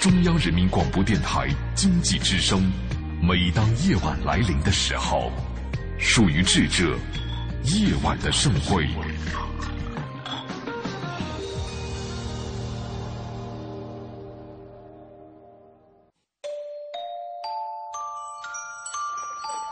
[0.00, 2.70] 中央人民广播电台经济之声。
[3.20, 5.32] 每当夜晚来临的时候，
[5.98, 6.96] 属于智者
[7.64, 8.86] 夜晚的盛会。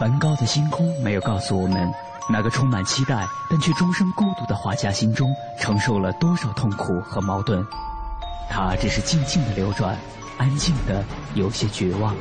[0.00, 1.88] 梵高的星空没有告诉我们，
[2.28, 7.64] 那个充满期待但却终生孤独的画家心中承受了多少痛苦和矛盾。
[8.48, 9.96] 他只是静静的流转，
[10.38, 12.14] 安静的有些绝望。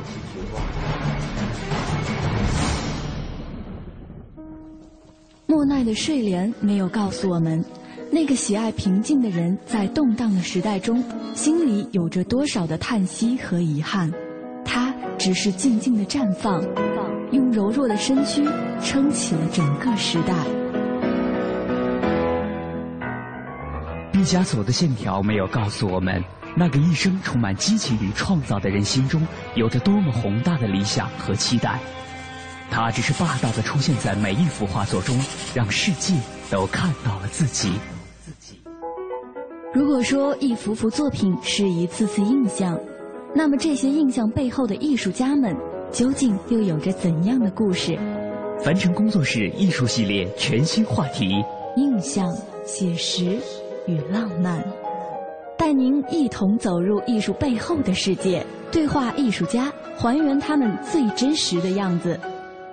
[5.46, 7.64] 莫奈的睡莲没有告诉我们，
[8.10, 11.02] 那个喜爱平静的人在动荡的时代中，
[11.34, 14.12] 心里有着多少的叹息和遗憾。
[14.64, 16.62] 他只是静静的绽放，
[17.30, 18.44] 用柔弱的身躯
[18.82, 20.34] 撑起了整个时代。
[24.26, 26.20] 毕加索的线条没有告诉我们，
[26.56, 29.24] 那个一生充满激情与创造的人心中
[29.54, 31.78] 有着多么宏大的理想和期待。
[32.68, 35.16] 他只是霸道的出现在每一幅画作中，
[35.54, 36.12] 让世界
[36.50, 37.74] 都看到了自己。
[39.72, 42.76] 如果说一幅幅作品是一次次印象，
[43.32, 45.56] 那么这些印象背后的艺术家们，
[45.92, 47.96] 究竟又有着怎样的故事？
[48.58, 51.44] 凡尘工作室艺术系列全新话题：
[51.76, 53.38] 印象、写实
[53.86, 54.64] 与浪漫，
[55.56, 62.18] 带您一同走入艺术背后的世界，对话艺术家，还原他们最真实的样子。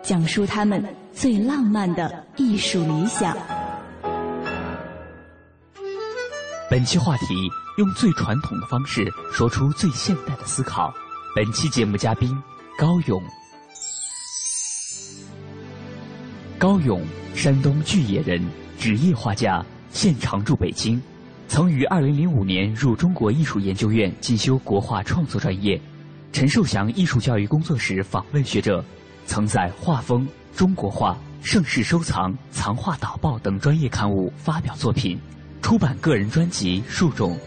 [0.01, 3.37] 讲述他们最浪漫的艺术理想。
[6.69, 7.25] 本期话题：
[7.77, 10.91] 用最传统的方式说出最现代的思考。
[11.35, 12.29] 本期节目嘉宾
[12.77, 13.21] 高勇。
[16.57, 17.01] 高勇，
[17.35, 18.41] 山东巨野人，
[18.79, 20.99] 职业画家，现常驻北京，
[21.47, 25.79] 曾于二零零五年入中国艺术研究院进修国画创作专业。
[26.31, 28.83] 陈寿祥艺术教育工作室访问学者。
[29.25, 30.21] 曾在《画风》
[30.57, 35.17] 《中国画》《盛世收藏》《藏画导报》等专业刊物发表作品，
[35.61, 37.37] 出版个人专辑数种。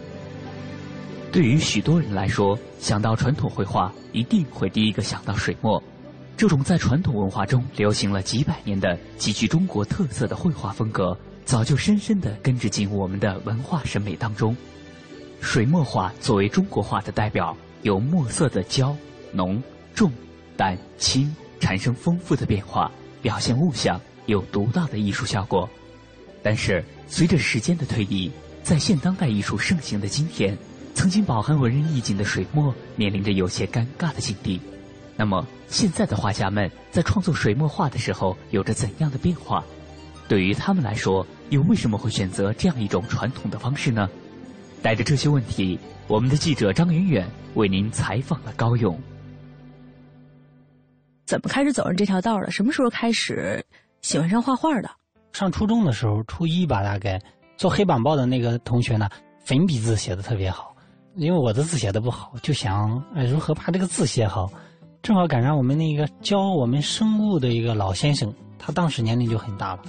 [1.31, 5.82] 对于许多人来说，想到传统绘画，一定会第一个想到水墨。
[6.37, 11.15] 这种在传统文化中流行了几百年的、极具中国特色的绘画风格，
[11.46, 14.54] 早就深深地根植进我们的文化审美当中。
[15.40, 18.94] 水墨画作为中国画的代表，有墨色的焦、
[19.32, 19.62] 浓、
[19.94, 20.12] 重、
[20.58, 21.34] 淡、轻。
[21.58, 22.92] 产生丰富的变化，
[23.22, 25.68] 表现物象，有独到的艺术效果。
[26.42, 28.30] 但是，随着时间的推移，
[28.62, 30.56] 在现当代艺术盛行的今天，
[30.94, 34.60] 曾经饱含文人意境的水墨面临着有些尴尬的境地。
[35.16, 39.64] 那么，现在的画家们在创作水墨画的时候有着怎样的变化？
[40.28, 44.08] 对于他们来说，又为什么会选择这样一种传统的方式呢？
[44.82, 48.98] 带着这些问题，我们的记者张远远为您采访了高勇。
[51.24, 52.50] 怎么开始走上这条道的？
[52.50, 53.64] 什么时候开始
[54.02, 54.90] 喜欢上画画的？
[55.32, 57.20] 上初中的时候，初一吧，大概
[57.56, 59.08] 做黑板报的那个同学呢，
[59.44, 60.74] 粉笔字写的特别好，
[61.16, 64.48] 因为我的字写的不好，就想哎如何把这个字写好。
[65.02, 69.82] 正好赶上我们那个教我们生物的一个老先生，他当时年龄就很大了，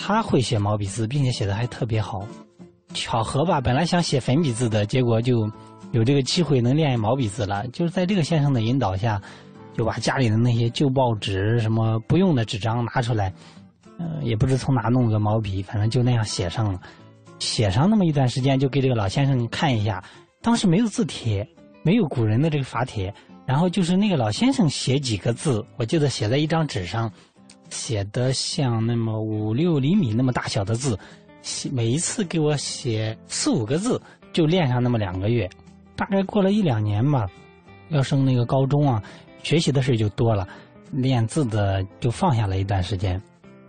[0.00, 2.24] 他会写毛笔字，并且写的还特别好。
[2.94, 5.50] 巧合吧，本来想写粉笔字的，结果就
[5.90, 7.66] 有这个机会能练毛笔字了。
[7.68, 9.20] 就是在这个先生的引导下。
[9.76, 13.32] 就把家里的那些旧报纸、什么不用的纸张拿出来，
[14.00, 16.80] 嗯，也不知从哪弄个毛笔，反正就那样写上了。
[17.38, 20.02] 写上那么一段时间，就给这个老先生看一下。
[20.42, 21.48] 当时没有字帖，
[21.84, 23.14] 没有古人的这个法帖，
[23.46, 27.08] 然后就是那个老先生写几个字，我记得写在一张纸上，
[27.70, 30.98] 写的像那么五六厘米那么大小的字，
[31.42, 34.00] 写每一次给我写四五个字，
[34.32, 35.48] 就练上那么两个月。
[35.96, 37.26] 大概过了一两年吧，
[37.88, 39.02] 要升那个高中啊。
[39.42, 40.46] 学习的事就多了，
[40.90, 43.20] 练字的就放下了一段时间。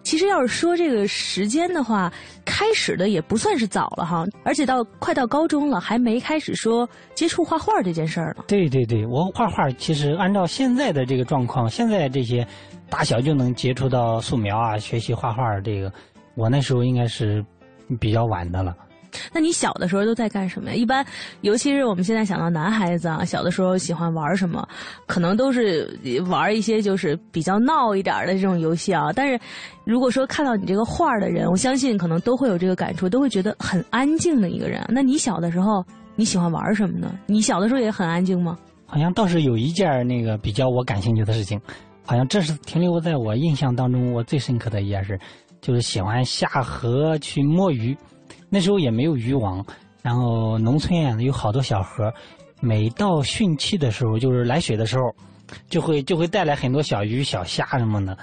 [0.02, 2.12] 其实要是说这个时间的话，
[2.44, 8.44] 开始的也不算是早了哈，而且到快到高中了，还没开始说接触画画这件事儿呢。
[8.48, 12.46] 对对对，我画画其实按照现在的这个状况，现在这些
[12.90, 15.92] 大小就能接触到素描啊，学习画画这个，
[16.36, 17.44] 我那时候应该是
[18.00, 18.76] 比较晚的了。
[19.34, 20.76] 那你小的时候都在干什么呀？
[20.76, 21.04] 一般，
[21.42, 24.68] 尤其是我们现在想到男孩子啊，小的时候喜欢玩什么，
[25.08, 29.12] 可能都是玩一些就是比较闹一点的这种游戏啊。
[29.12, 29.40] 但是，
[29.84, 34.86] 如果说看到你这个画的人，我相信可能都会有这个感触，都会觉得很安静的一个人。
[34.90, 35.84] 那你小的时候
[36.16, 37.16] 你喜欢玩什么呢？
[37.26, 38.58] 你小的时候也很安静吗？
[38.86, 41.60] 好像倒是有一件那个比较我感兴趣的事情，
[42.10, 45.20] 好像这是停留在我印象当中我最深刻的一件事，
[45.62, 47.96] 就是喜欢下河去摸鱼。
[48.50, 49.64] 那时候也没有渔网，
[50.02, 52.12] 然后农村啊有好多小河，
[52.62, 55.04] 每到汛期的时候，就是来水的时候，
[55.70, 58.18] 就会就会带来很多小鱼、小虾什么的。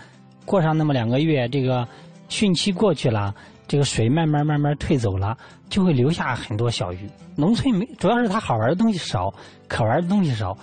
[0.44, 1.86] 过上那么两个月，这个
[2.28, 3.32] 汛期过去了，
[3.68, 5.38] 这个水慢慢慢慢退走了，
[5.70, 7.08] 就会留下很多小鱼。
[7.36, 9.32] 农村没，主要是它好玩的东西少，
[9.68, 10.58] 可玩的东西少，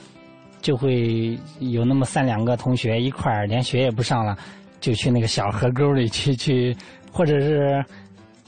[0.63, 4.36] 就会有那么三两个同学一块儿，连学也不上了，
[4.81, 6.75] 就去那个小河沟里去去，
[7.12, 7.86] 或者是。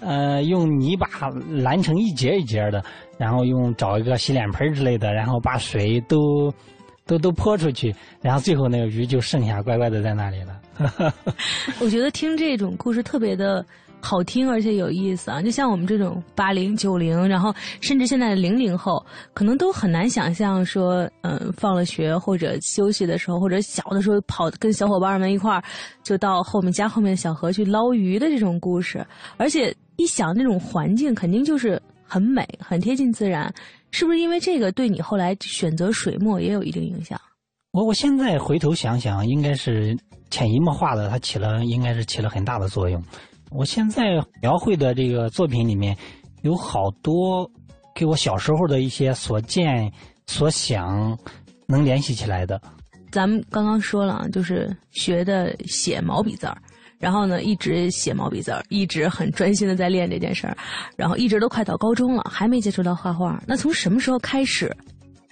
[0.01, 1.07] 呃，用泥巴
[1.49, 2.83] 拦成一节一节的，
[3.17, 6.53] 然后用找一个洗脸盆之类的，然后把水都
[7.07, 11.13] 都都泼出去，然后最后那个鱼就剩下乖乖的在那里了。
[11.79, 13.65] 我觉得听这种故事特别的
[14.05, 15.41] 好听，而且有意思啊！
[15.41, 19.03] 就像我们这种八零九零，然后甚至现在的零零后，
[19.33, 25.63] 可能都很难想象说，嗯，放了学或者休息的时候，或者小的时候跑跟小伙伴们一块儿，
[26.03, 29.03] 就到后面家后面的小河去捞鱼的这种故事，
[29.37, 29.75] 而且。
[29.97, 33.49] 一想那种环境肯定就是很美，很贴近自然，
[33.91, 37.17] 是不是因为这个对你后来选择水墨也有一定影响？
[37.71, 39.97] 我我现在回头想想，应该是
[40.29, 43.01] 潜移默化的，它起了应该是起了很大的作用。
[43.57, 45.95] 我现在描绘的这个作品里面，
[46.41, 47.49] 有好多
[47.95, 49.91] 给我小时候的一些所见
[50.27, 51.17] 所想
[51.65, 52.61] 能联系起来的。
[53.11, 56.57] 咱们刚刚说了，就是学的写毛笔字儿。
[56.97, 60.57] 然后呢，一直写毛笔字儿，一直很专心的在练这件事儿，
[60.97, 63.41] 然后一直都快到高中了，还没接触到画画。
[63.45, 64.75] 那从什么时候开始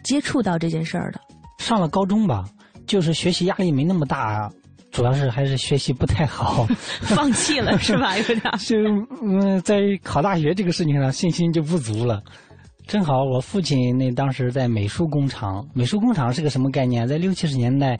[0.03, 1.19] 接触到这件事儿的？
[1.57, 2.43] 上了高中吧，
[2.85, 4.51] 就是学习压力没那么大，
[4.93, 6.65] 主要是还是学习不太好，
[7.03, 8.15] 放弃了是吧？
[8.17, 8.77] 有点就
[9.21, 12.23] 嗯，在考大学这个事情上信心就不足了。
[12.87, 17.05] 正好我父亲那当时在美术工厂，美术工厂是个什么概念？
[17.05, 17.99] 在六七十年代，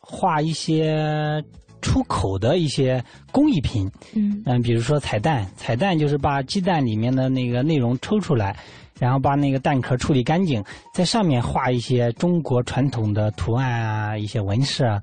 [0.00, 1.40] 画一些。
[1.82, 3.02] 出口的一些
[3.32, 8.54] 工艺品，嗯嗯，比如说彩蛋，彩蛋就是把鸡蛋里面的那个内容抽出来，
[8.98, 15.00] 然后把那个蛋壳处理干净，在上面画一些中国传统的图案啊，一些纹饰啊，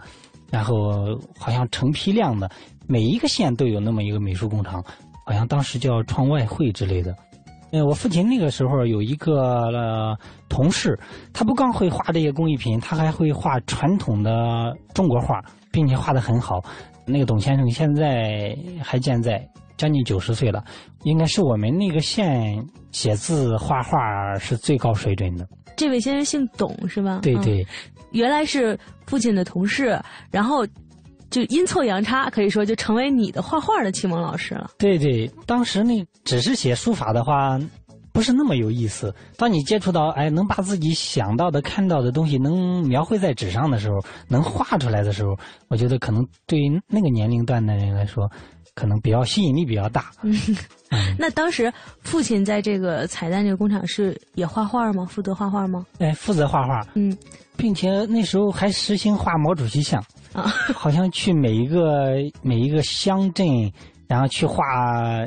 [0.51, 2.49] 然后好像成批量的，
[2.87, 4.83] 每一个县都有那么一个美术工厂，
[5.25, 7.15] 好像当时叫创外汇之类的。
[7.71, 10.17] 呃，我父亲那个时候有一个
[10.47, 10.97] 同事，
[11.33, 15.43] 他不光会画这些工艺品，他还会画传统的中国画。
[15.69, 16.59] 并且画的很好，
[17.05, 20.63] 那个董先生现在还健在，将近九十岁了，
[21.03, 22.57] 应该是我们那个县
[22.91, 25.47] 写字画画是最高水准的。
[25.75, 27.19] 这位先生姓董是吧？
[27.21, 27.65] 对对，
[28.11, 29.97] 原来是父亲的同事，
[30.31, 30.65] 然后
[31.29, 34.71] 就阴错阳差，可以说就成为你的画画的启蒙老师了。
[34.77, 37.59] 对对，当时那只是写书法的话。
[38.13, 39.13] 不是那么有意思。
[39.37, 45.37] 当你接触到，哎，能把自己想到的、看到的东西能描绘在纸上的时候，能画出来的时候，
[45.67, 48.27] 我觉得可能对于那个年龄段的人来说，
[48.77, 50.11] 可能比较吸引力比较大。
[50.21, 50.31] 嗯，
[51.17, 55.03] 那当时父亲在这个彩蛋这个工厂是也画画吗？
[55.09, 55.83] 负责画画吗？
[55.97, 56.85] 哎，负责画画。
[56.93, 57.17] 嗯，
[57.57, 59.99] 并且那时候还实行画毛主席像
[60.31, 60.43] 啊，
[60.75, 62.11] 好像去每一个
[62.43, 63.47] 每一个乡镇，
[64.07, 65.25] 然后去画，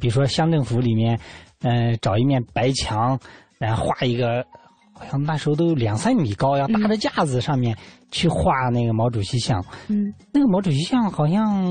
[0.00, 1.18] 比如说乡政府里面。
[1.66, 3.18] 嗯，找一面白墙，
[3.58, 4.44] 然后画一个，
[4.92, 7.74] 好像那时候都两三米高，要搭着架子上面
[8.10, 9.64] 去画那个毛主席像。
[9.88, 11.64] 嗯，那个毛主席像好像，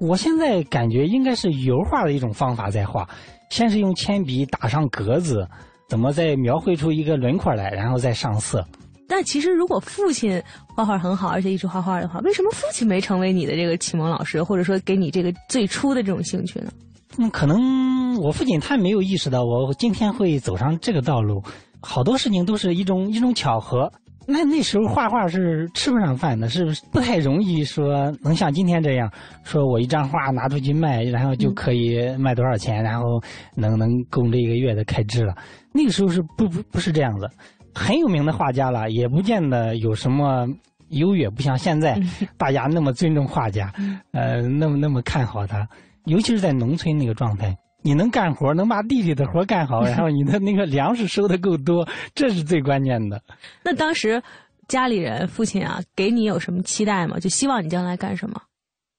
[0.00, 3.08] 我现在感觉应该是油画的一种方法在画，
[3.50, 5.46] 先是用铅笔打上格子，
[5.88, 8.64] 怎么再描绘出一个轮廓来，然后再上色。
[9.08, 10.42] 但其实如果父亲
[10.74, 16.70] 画画很好，而且一直画画的话，为什么父亲没成为你的这个启蒙老师，或者说给你这个最初的这种兴趣呢？
[17.16, 21.42] 嗯，可能我父亲他没有意识到我今天会走上这个道路，
[21.80, 23.90] 好多事情都是一种一种巧合。
[24.30, 29.10] 那那时候画画是吃不上饭的，是不太容易说能像今天这样，
[29.42, 33.18] 说我一张画拿出去卖，然后就可以卖多少钱，然后
[33.54, 35.34] 能能供这一个月的开支了。
[35.72, 37.26] 那个时候是不不不是这样子，
[37.74, 40.46] 很有名的画家了，也不见得有什么
[40.90, 41.98] 优越，不像现在
[42.36, 43.72] 大家那么尊重画家，
[44.12, 45.66] 呃，那么那么看好他。
[46.04, 53.22] 尤其是在农村那个状态，你能干活，能把地里的活干好，然后你的那个粮食收的够多， 这是最关键的。
[53.64, 54.22] 那当时
[54.66, 57.18] 家里人父亲啊，给你有什么期待吗？
[57.18, 58.40] 就希望你将来干什么？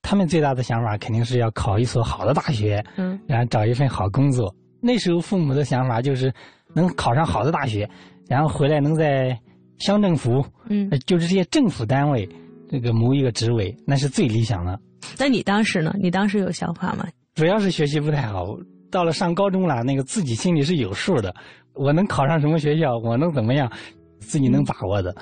[0.02, 4.56] 他们最大的想法肯定是要考一所好的大学，嗯，然后找一份好工作。
[4.82, 6.34] 那时候父母的想法就是
[6.74, 7.88] 能考上好的大学，
[8.28, 9.38] 然后回来能在
[9.78, 12.28] 乡政府，嗯，就是这些政府单位
[12.70, 14.80] 这个谋一个职位，那是最理想的。
[15.18, 15.94] 那你当时呢？
[16.02, 17.06] 你当时有想法吗？
[17.36, 18.58] 主要是学习不太好，
[18.92, 21.34] 到了上高中了，那个自己心里是有数的。
[21.74, 23.72] 我能考上什么学校，我能怎么样，
[24.20, 25.16] 自己能把握的。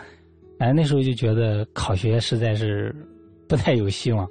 [0.58, 2.96] 哎，那时候就觉得考学实在是
[3.48, 4.28] 不太有希望，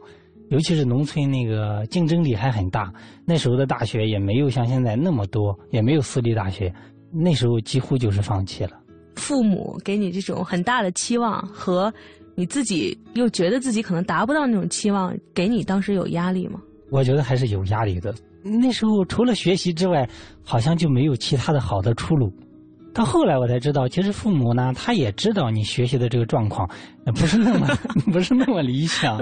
[0.48, 2.92] 尤其是农村那个竞争力还很大。
[3.24, 6.74] 那时候的大学也没有像现在那么多，也没有私立大学，
[7.12, 8.72] 那时候几乎就是放弃了。
[9.14, 11.92] 父母给你这种很大的期望，和
[12.34, 16.60] 你自己又觉得自己可能达不到那种期望，给你当时有压力吗？
[16.90, 18.14] 我觉得还是有压力的。
[18.42, 20.08] 那时候除了学习之外，
[20.44, 22.32] 好像就没有其他的好的出路。
[22.94, 26.66] 到后来我才知道，其实父母呢，他也知道你学习的这个状况
[27.06, 27.66] 不是那么
[28.10, 29.18] 不是那么理想。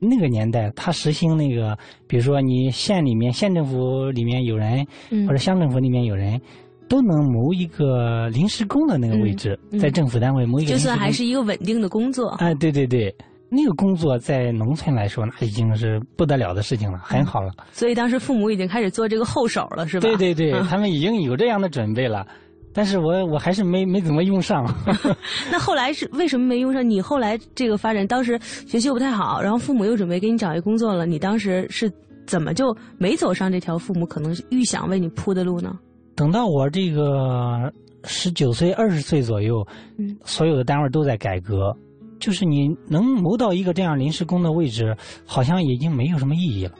[0.00, 1.78] 那个年代，他实行那个，
[2.08, 4.84] 比如说你县里面、县政府里面有人，
[5.26, 6.40] 或者乡政府里面有人，
[6.88, 10.72] 都能谋一个临时工的那个位置，在政府单位谋一个。
[10.72, 12.30] 就算还是一个稳定的工作。
[12.38, 13.14] 哎，对对对。
[13.54, 17.52] 那个工作在农村来说，那已经是不得了的事情了，很好了。
[17.70, 20.08] 所以当时父母已经开始做这个后手了，是吧？
[20.08, 22.26] 对对对， 他们已经有这样的准备了，
[22.72, 24.64] 但是我我还是没没怎么用上。
[25.52, 26.88] 那后来是为什么没用上？
[26.88, 31.92] 你后来这个发展，当时学习又不太好，然后父母又准备给你找一工作了，你当时是
[32.26, 35.78] 怎么就没走上这条父母可能预想为你铺的路呢？
[36.16, 37.70] 等到我这个
[38.04, 39.62] 十九岁、二十岁左右，
[39.98, 41.76] 嗯，所有的单位都在改革。
[42.22, 46.72] 就是你能谋到一个这样临时工的位置，好像已经没有什么意义了。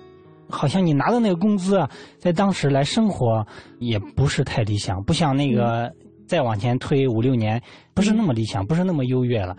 [0.49, 3.45] 好像你拿的那个工资啊，在当时来生活
[3.81, 5.91] 也不是太理想，不像那个
[6.29, 7.61] 再往前推五六年，
[7.93, 9.57] 不是那么理想，不是那么优越了。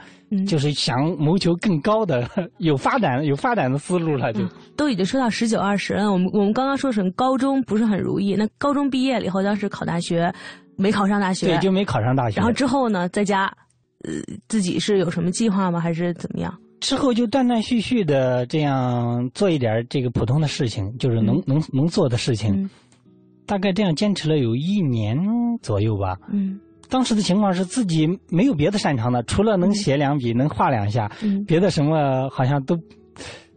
[0.48, 2.26] 就是想谋求更高的、
[2.60, 4.32] 有发展、有发展的思路了。
[4.32, 4.42] 就
[4.78, 10.34] 都已经说到十九二十了，我们我们刚刚说成高中不是很如意，那高中毕业了以后，当时考大学
[10.78, 12.38] 没考上大学，对，就没考上大学。
[12.38, 13.52] 然后之后呢，在家。
[14.04, 14.12] 呃，
[14.50, 15.80] 自己是有什么计划吗？
[15.80, 16.54] 还是怎么样？
[16.82, 22.70] 之后就断断续续的这样做一点这个普通的事情，就是能能能做的事情。
[23.46, 25.18] 大概这样坚持了有一年
[25.62, 26.18] 左右吧。
[26.30, 26.60] 嗯。
[26.90, 31.10] 当时的情况是自己没有别的擅长的，除了能写两笔、能画两下，
[31.48, 32.78] 别的什么好像都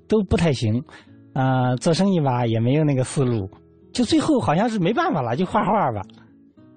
[0.06, 0.80] 都不太行。
[1.32, 3.50] 啊，做生意吧也没有那个思路，
[3.92, 6.02] 就最后好像是没办法了，就画画吧。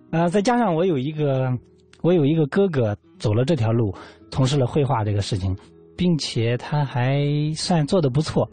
[0.09, 1.55] 啊，再加上我有一个。
[2.01, 3.93] 我有一个哥哥走了这条路，
[4.31, 5.55] 从事了绘画这个事情，
[5.97, 7.21] 并且他还
[7.53, 8.49] 算做的不错。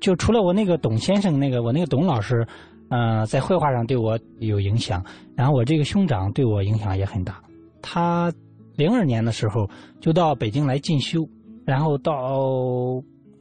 [0.00, 2.46] 就除了我那个董先生，那个我那个董老师，
[2.90, 5.04] 呃，在绘画上对我有影响。
[5.34, 7.40] 然后我这个兄长对我影响也很大。
[7.82, 8.32] 他
[8.76, 9.68] 零二年的时候
[10.00, 11.26] 就到北京来进修，
[11.64, 12.12] 然后到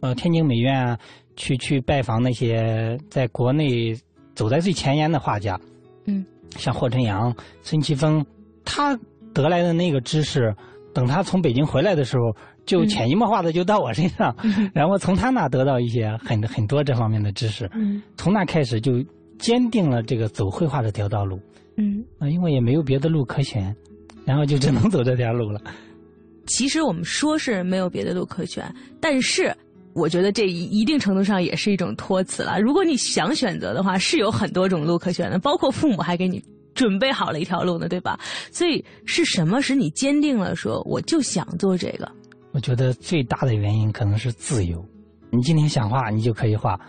[0.01, 0.97] 呃天津美院
[1.35, 3.95] 去去拜访那些在国内
[4.33, 5.59] 走在最前沿的画家，
[6.05, 6.25] 嗯，
[6.57, 8.25] 像霍晨阳、孙奇峰，
[8.65, 8.97] 他。
[9.35, 10.55] 得来的那个知识，
[10.93, 12.33] 等他从北京回来的时候，
[12.65, 14.35] 就潜移默化的就到我身上，
[14.73, 17.69] 然后从他那得到一些很很多这方面的知识。
[18.15, 19.03] 从那开始就
[19.37, 21.37] 坚定了这个走绘画这条道路。
[21.77, 23.75] 嗯，啊，因为也没有别的路可选，
[24.23, 25.59] 然后就只能走这条路了。
[26.47, 28.63] 其实我们说是没有别的路可选，
[29.01, 29.53] 但是
[29.93, 32.59] 我觉得这一一定程度上也是一种托词了。
[32.61, 36.41] 如果你想选择的话，是有很多种路可选的，包括父母还给你。
[36.75, 38.19] 准备好了一条路呢，对吧？
[38.51, 42.07] 所以是什么使你坚定了说我就想做这个？
[42.51, 44.85] 我觉得最大的原因可能是自由。
[45.31, 46.79] 你今天想画，你就可以画；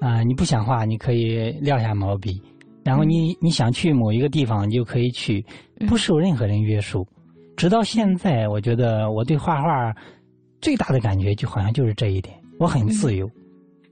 [0.00, 2.40] 啊，你不想画，你可以撂下毛笔。
[2.84, 5.44] 然后你你想去某一个地方，你就可以去，
[5.88, 7.06] 不受任何人约束。
[7.56, 9.92] 直到现在，我觉得我对画画
[10.60, 13.28] 最大的感觉就好像就是这一点，我很自由。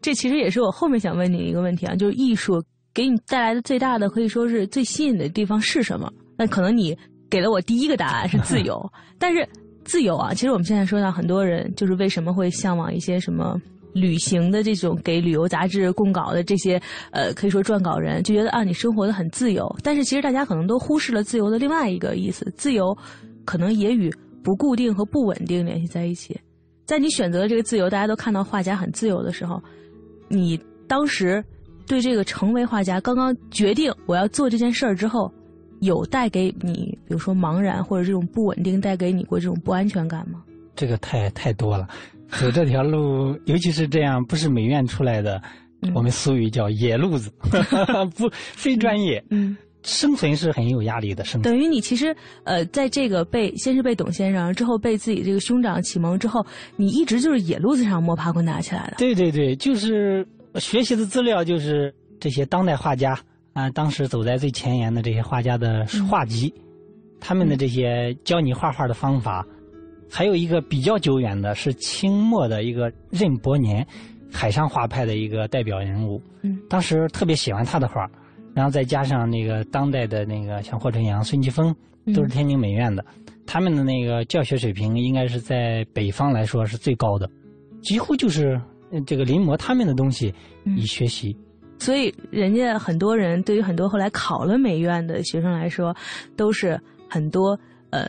[0.00, 2.62] 这其实也是我后面想问你一个问题啊，就是艺术。
[2.96, 6.10] 给你带来的最大的可以说是最吸引的地方是什么？
[6.38, 6.96] 那可能你
[7.28, 9.46] 给了我第一个答案是自由， 但是
[9.84, 13.60] 自由啊，其实我们现在说到很多人就是为什么会向往一些什么
[13.92, 22.96] 旅行的这种给旅游杂志供稿的这些呃可以说撰稿人就觉得啊你生活的很自由，但是其实大家可能都忽视了自由的另外一个意思，自由
[23.44, 24.10] 可能也与
[24.42, 26.34] 不固定和不稳定联系在一起。
[26.86, 29.62] 在你选择的这个自由，大家都看到画家很自由的时候，
[30.28, 31.44] 你当时。
[31.86, 35.32] 对这个成为画家，刚刚决定我要做这件事儿之后，
[35.80, 40.42] 有带给你，比如说茫然或者这种不稳定，带给你过这种不安全感吗？
[40.74, 41.86] 这个太太多了，
[42.28, 45.40] 走这条路，尤其是这样不是美院出来的，
[45.94, 47.30] 我们俗语叫野路子，
[48.16, 51.24] 不非专业，嗯，生存是很有压力的。
[51.24, 52.14] 生存等于你其实
[52.44, 56.44] 呃，在这个被先是被董先生，之后被自己这个兄长启蒙之后，
[56.76, 58.96] 你一直就是野路子上摸爬滚打起来的。
[58.98, 60.26] 对对对，就是。
[60.58, 63.18] 学习的资料就是这些当代画家
[63.52, 66.52] 啊，当时走在最前沿的这些画家的画集，
[67.20, 69.46] 他们的这些教你画画的方法，
[70.10, 73.86] 还有一个比较久远的是清末的一个任伯年，
[74.32, 76.20] 海上画派的一个代表人物。
[76.42, 78.08] 嗯，当时特别喜欢他的画，
[78.54, 81.74] 然后再加上那个当代的那个像霍春阳、孙奇峰，
[82.14, 83.04] 都是天津美院的，
[83.46, 87.28] 他们的那个教学水平应该是在北方来说是最高的，
[87.82, 88.60] 几乎就是。
[89.06, 90.32] 这个临摹他们的东西
[90.76, 91.36] 以学习，
[91.78, 95.94] 所以人家很多人对于很多后来考了美院的学生来说，
[96.36, 97.58] 都是很多
[97.90, 98.06] 呃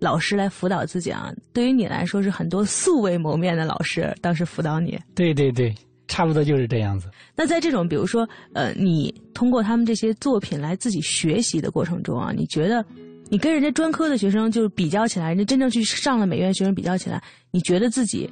[0.00, 1.32] 老师来辅导自己啊。
[1.52, 4.98] 对于你来说，是很多素未谋面的老师当时辅导你。
[5.14, 5.74] 对对对，
[6.08, 7.08] 差不多就是这样子。
[7.36, 12.84] 那在这种比如说，呃，你通过他们这些作品来自己学习的过程中啊，你觉得
[13.30, 18.28] 你跟人家专科的学生就是比较起来，人家真正去上了美院学生比较起来，你觉得自己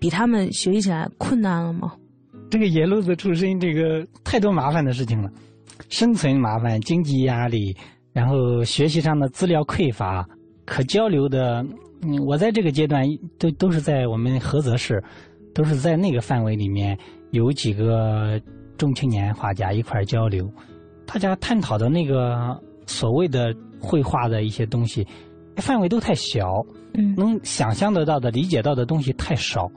[0.00, 1.92] 比他们学习起来困难了吗？
[2.50, 5.30] 这个野路子出身，这个太多麻烦的事情了，
[5.88, 7.76] 生存麻烦、经济压力，
[8.12, 10.26] 然后学习上的资料匮乏，
[10.64, 11.64] 可交流的，
[12.02, 13.04] 嗯，我在这个阶段
[13.38, 15.00] 都都是在我们菏泽市，
[15.54, 16.98] 都是在那个范围里面
[17.30, 18.40] 有几个
[18.76, 20.50] 中青年画家一块交流，
[21.06, 25.06] 大家探讨的那个所谓的绘画的一些东西，
[25.56, 26.48] 范围都太小，
[26.94, 29.70] 嗯能想象得到的、理解到的东西太少，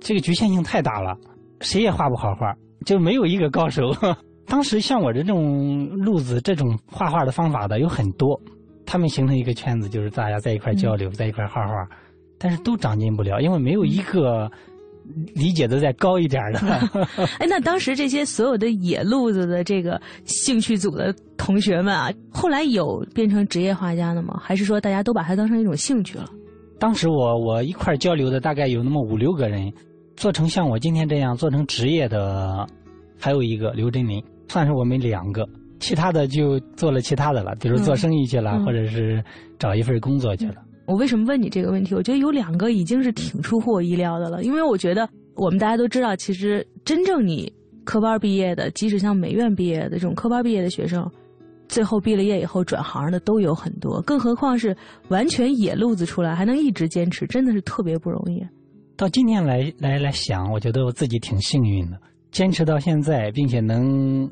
[0.00, 1.16] 这个局限性太大了。
[1.60, 2.54] 谁也画不好画，
[2.86, 3.90] 就没有一个高手。
[4.48, 8.40] 当时像我这种路子、这种画画的方法的有很多，
[8.84, 11.74] 他们形成一个圈子，就是大家在一块交流，在一块画画，
[12.38, 14.50] 但是都长进不了，因为没有一个
[15.34, 16.58] 理解的再高一点的。
[17.38, 24.40] 哎，那当时这些所有的野路子的这个兴趣组的同学们啊，后来有变成职业画家的吗？
[24.42, 26.24] 还是说大家都把它当成一种兴趣了？
[26.78, 29.72] 当时我我一块交流的大概有那么五六个人，
[30.20, 32.66] 做成像我今天这样做成职业的，
[33.18, 35.48] 还有一个刘真林，算是我们两个，
[35.78, 39.24] 其他的就做了其他的了，比如做生意去了，嗯或者是
[39.58, 40.56] 找一份工作去了。
[40.84, 41.94] 我为什么问你这个问题？
[41.94, 47.50] 我觉得有两个已经是挺出乎我意料的了，因为我觉得我们大家都知道，其实真正你
[47.84, 51.10] 科班毕业的，即使像美院毕业的这种科班毕业的学生，
[51.66, 54.76] 最后毕了业以后转行的都有很多，更何况是
[55.08, 58.44] 完全野路子出来还能一直坚持，真的是特别不容易。
[59.00, 61.98] 到今天来来来想，我觉得我自己挺幸运的，
[62.32, 64.30] 坚持到现在，并且能，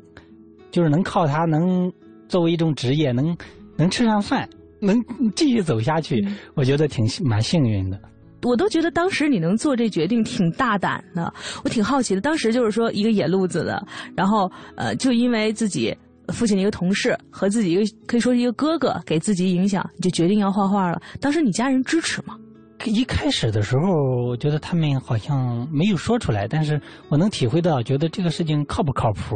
[0.69, 1.91] 就是能靠它能
[2.27, 3.35] 作为一种职业，能
[3.75, 4.47] 能吃上饭，
[4.79, 4.95] 能
[5.35, 6.23] 继续走下去，
[6.53, 7.99] 我觉得挺蛮幸运的。
[8.43, 12.21] 我都觉得当时你能做这决定挺大胆的，我挺好奇的。
[12.21, 13.83] 当时就是说一个野路子的，
[14.15, 21.01] 然后呃，就因为自己父亲的一个同事和自己一个可以说是一个哥哥给自己影响，你就决定要画画了。
[21.19, 22.37] 当时你家人支持吗？
[22.85, 23.91] 一开始的时候，
[24.27, 29.35] 我觉得他们好像没有说出来，但是我能体会到，觉得这个事情靠不靠谱。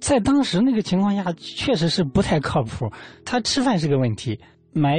[0.00, 2.90] 在当时那个情况下，确实是不太靠谱。
[3.24, 4.38] 他吃饭是个问题，
[4.72, 4.98] 买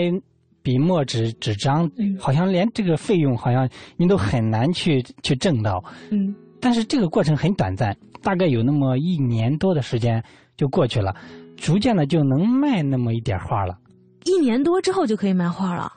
[0.61, 5.83] 笔墨纸纸张，好像连这个费用好像你都很难去去挣到。
[6.09, 10.23] 嗯，但是这个过程很短暂，大概有那么一年多的时间
[10.55, 11.13] 就过去了，
[11.57, 13.77] 逐渐的就能卖那么一点画了。
[14.23, 15.91] 一年多之后就可以卖画了。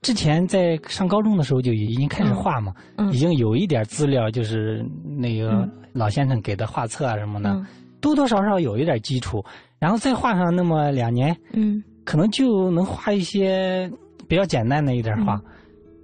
[0.00, 3.12] 之前在上高中的时候就已经开始画嘛，嗯。
[3.12, 5.70] 已经有一点资料，就是那个嗯。
[5.92, 7.66] 老先生给的画册啊什么的，嗯。
[8.00, 9.44] 多多少少有一点基础，
[9.78, 11.82] 然后再画上那么两年，嗯。
[12.04, 13.90] 可能就能画一些
[14.28, 15.34] 比较简单的一点画。
[15.34, 15.42] 嗯。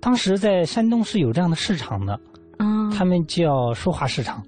[0.00, 2.12] 当时在山东是有这样的市场的，
[2.58, 4.44] 啊，他们叫书画市场。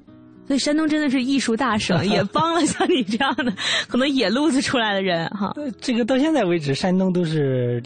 [0.46, 3.52] 所以山东真的是艺术大省， 也帮了像你这样的
[3.88, 5.52] 可能野路子出来的人哈。
[5.56, 7.82] 呃这个到现在为止，山东都是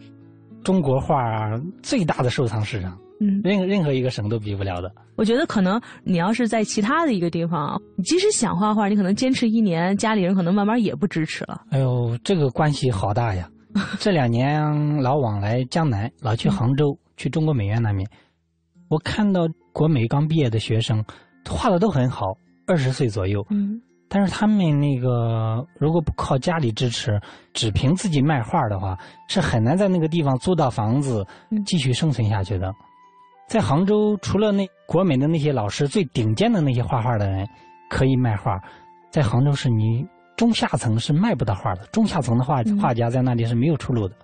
[0.62, 1.51] 中国画
[1.83, 4.92] 最大的收藏市场，嗯，任任何一个省都比不了的。
[5.16, 11.62] 我觉得可能你要是在其他的一个地方啊，你即使想画画，你可能坚持一年，家里人可能慢慢也不支持了。
[11.70, 13.49] 哎呦，这个关系好大呀！
[14.01, 18.09] 这两年老往来江南，老去杭州，去中国美院那边，
[18.88, 21.05] 我看到国美刚毕业的学生
[21.49, 23.81] 画的都很好，二十岁左右，嗯
[24.12, 27.20] 但是他们那个如果不靠家里支持，
[27.55, 31.62] 只凭自己卖画的话，是很难在那个地方租到房子嗯。
[31.64, 32.73] 继续生存下去的。
[33.49, 37.49] 在杭州，除了那国美的那些老师，最顶尖的那些画画的人
[37.88, 38.61] 可以卖画，
[39.11, 40.05] 在杭州是你
[40.37, 42.79] 中下层是卖不到画的，中下层的画嗯。
[42.79, 44.14] 画家在那里是没有出路的，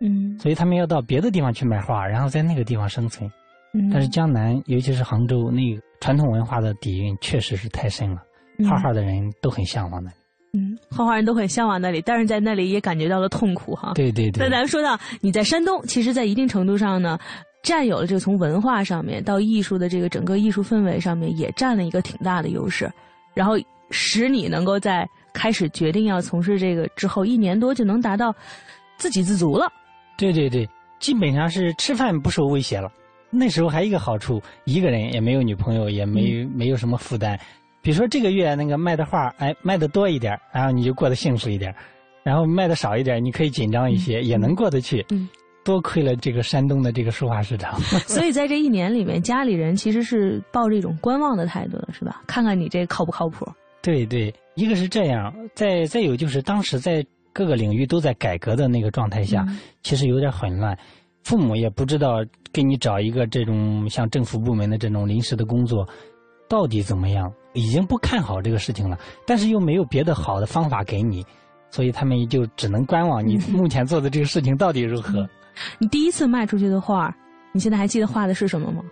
[0.00, 0.36] 嗯。
[0.40, 3.30] 所以他们要到别的地方去卖画，然后在那个地方生存。
[3.74, 8.22] 嗯，但是江南，尤其是杭州，那个传统文化的底蕴确实是太深了，
[8.64, 10.16] 画画的人都很向往那里。
[10.52, 13.92] 嗯，画画人都很向往那里，但是在那里也感觉到了痛苦哈。
[13.94, 14.50] 对对对那。
[14.50, 17.18] 咱们说到你在山东，其实，在一定程度上呢，
[17.62, 22.90] 占有了这个从文化上面到艺术的这个整个艺术氛围上面，也占了一个挺大的优势，
[23.34, 23.54] 然后
[23.90, 28.34] 使你能够在开始决定要从事这个之后一年多就能达到
[28.96, 29.70] 自给自足了。
[30.16, 30.66] 对对对，
[31.00, 32.90] 基本上是吃饭不受威胁了。
[33.28, 37.38] 那时候还有一个好处，一个人也没有女朋友，也没、嗯没有什么负担。
[37.86, 41.72] 比如说这个月那个卖的画，哎，卖的多一点，然后你就过得幸福一点；
[42.24, 45.06] 然后卖的少一点，你可以紧张一些，也能过得去。
[45.10, 45.28] 嗯，
[45.64, 47.78] 多亏了这个山东的这个书画市场。
[48.08, 52.22] 所以在这一年里面，家里人其实是抱着一种观望的态度的，是吧？
[52.26, 53.46] 看看你这靠不靠谱。
[53.82, 60.76] 对对，一个是这样，再再有就是当时在各个领域都在改革的那个状态下，嗯其实有点混乱。
[61.22, 62.16] 父母也不知道
[62.52, 65.88] 给你找一个这种像政府部门的这种临时的工作，
[66.48, 67.32] 到底怎么样？
[67.56, 71.24] 已经不看好这个事情了，但是又没有别的好的方法给你，
[71.70, 75.26] 所以他们就只能观望你目前做的这个事情到底如何。
[75.78, 77.12] 你第一次卖出去的画，
[77.52, 78.82] 你现在还记得画的是什么吗？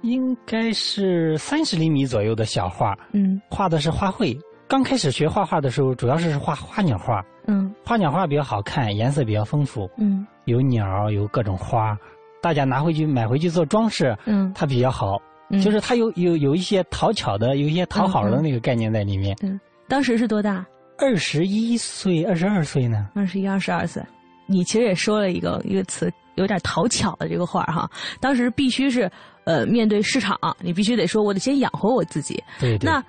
[0.00, 4.38] 应该是三十厘米左右的小画，嗯画的是花卉。
[4.66, 11.96] 刚开始学画画的时候，主要是画花鸟画，嗯花鸟画比较好看，颜色比较丰富，嗯有鸟，有各种花，
[12.40, 15.20] 大家拿回去买回去做装饰，嗯，它比较好。
[15.50, 19.36] 嗯就是他有有有一些讨巧的，有一些讨好的那个概念在里面。
[19.42, 20.66] 嗯当时是多大？
[20.96, 23.08] 二十一岁、二十二岁呢？
[23.14, 24.02] 二十一、二十二岁。
[24.46, 27.90] 你其实也说了一个一个词，有点讨巧的这个话哈。
[28.20, 29.10] 当时必须是
[29.44, 32.42] 呃面对市场，你必须得说我得先养活我自己。
[32.58, 32.90] 对对。
[32.90, 33.04] 那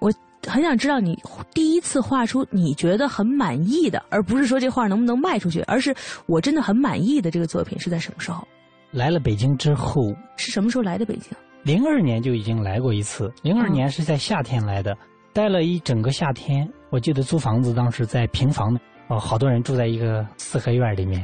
[0.00, 0.12] 我
[0.46, 1.18] 很想知道你
[1.54, 5.94] 第一次画出你觉得很满意的，而不是说这画能不能卖出去，而是
[6.26, 8.46] 我真的很满意的这个作品是在什么时候？
[8.90, 10.14] 来了北京之后。
[10.36, 11.32] 是什么时候来的北京？
[11.64, 14.96] 零二年就已经来过一次，零二年是在夏天来的，
[15.32, 16.68] 待了一整个夏天。
[16.90, 21.22] 我记得租房子当时在平房的，哦，好多人住在一个四合院里面，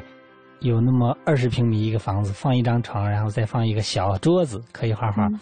[0.61, 5.27] 有那么二十平米一个房子，放一张床，然后再放一个小桌子，可以画画。
[5.29, 5.41] 嗯、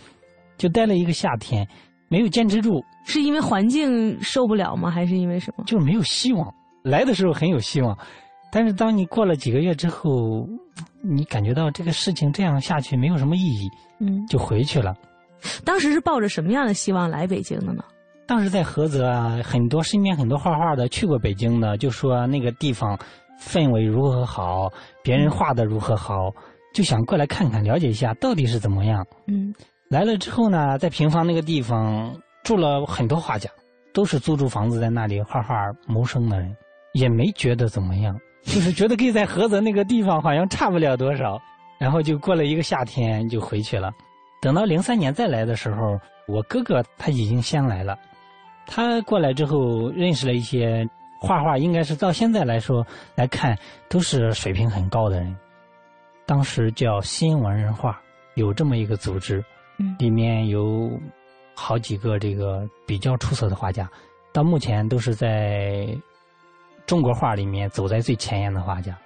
[0.57, 1.67] 就待了一个夏天，
[2.09, 2.81] 没有坚持住。
[3.05, 4.91] 是因为环境受不了吗？
[4.91, 5.65] 还是因为什么？
[5.65, 6.55] 就是没有希望。
[6.85, 7.97] 来的时候很有希望，
[8.53, 10.47] 但是当你过了几个月之后，
[11.03, 13.69] 你感觉到这个事情这样下去没有什么意义。
[13.99, 14.95] 嗯，就回去了。
[15.65, 17.83] 当时是抱着什么样的希望来北京的呢？
[18.27, 22.99] 当时在菏泽啊，很多身边很多画画的去过北京的，就说那个地方
[23.41, 24.71] 氛围如何好，
[25.03, 26.31] 别人画的如何好，
[26.75, 29.07] 就想过来看看，了解一下到底是怎么样。
[29.29, 29.55] 嗯，
[29.89, 33.49] 来了之后呢，在平房那个地方住了很多画家，
[33.93, 35.55] 都是租住房子在那里画画
[35.87, 36.57] 谋生的人，
[36.95, 41.41] 也没觉得怎么样，就是觉得跟在菏泽那个地方好像差不了多少。
[41.79, 43.93] 然后就过了一个夏天就回去了，
[44.41, 47.99] 等到零三年再来的时候，我哥哥他已经先来了，
[48.69, 55.37] 他过来之后认识了一些画画，应该是到现在来说来看都是水平很高的人。
[56.25, 58.01] 当时叫新文人画，
[58.37, 59.45] 有这么一个组织，
[59.99, 60.89] 里面有
[61.53, 63.91] 好几个这个比较出色的画家，
[64.33, 65.85] 到目前都是在
[66.87, 68.97] 中国画里面走在最前沿的画家，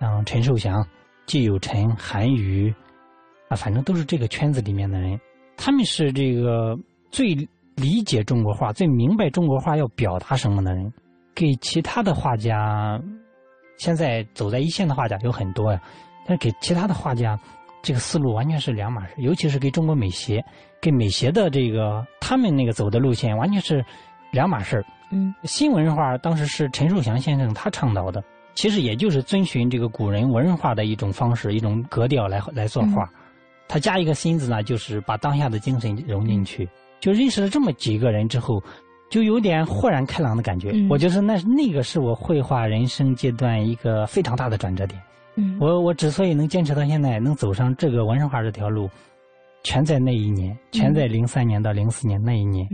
[0.00, 0.86] 像陈寿祥。
[1.26, 2.72] 季有臣、韩愈，
[3.48, 5.18] 啊，反正都是这个圈子里面的人。
[5.56, 6.78] 他们是这个
[7.10, 7.34] 最
[7.74, 10.92] 理解中国画、最明白中国画要表达什么的人。
[11.34, 12.96] 给其他的画家，
[13.76, 15.82] 现在走在一线的画家有很多呀，
[16.24, 17.36] 但是给其他的画家，
[17.82, 19.14] 这个思路完全是两码事。
[19.18, 20.40] 尤其是给中国美协，
[20.80, 23.84] 给美协的这个他们那个走的路线完全是
[24.36, 24.84] 两码事儿。
[25.10, 28.22] 嗯，新文人画当时是陈树祥先生他倡导的。
[28.54, 33.06] 其实也就是遵循这个古人文人画的一种方式、一种格调来来作画，
[33.68, 36.66] 他加一个心字呢，就是把当下的精神融进去。
[36.98, 38.62] 就认识了这么几个人之后，
[39.10, 40.72] 就有点豁然开朗的感觉。
[40.88, 45.00] 我觉得那那个是我绘画人生阶段一个非常大的转折点。
[45.34, 48.88] 嗯，我我之所以能坚持到现在，能走上这个文人画这条路，
[49.62, 52.66] 全在那一年，全在零三年到零四年那一年，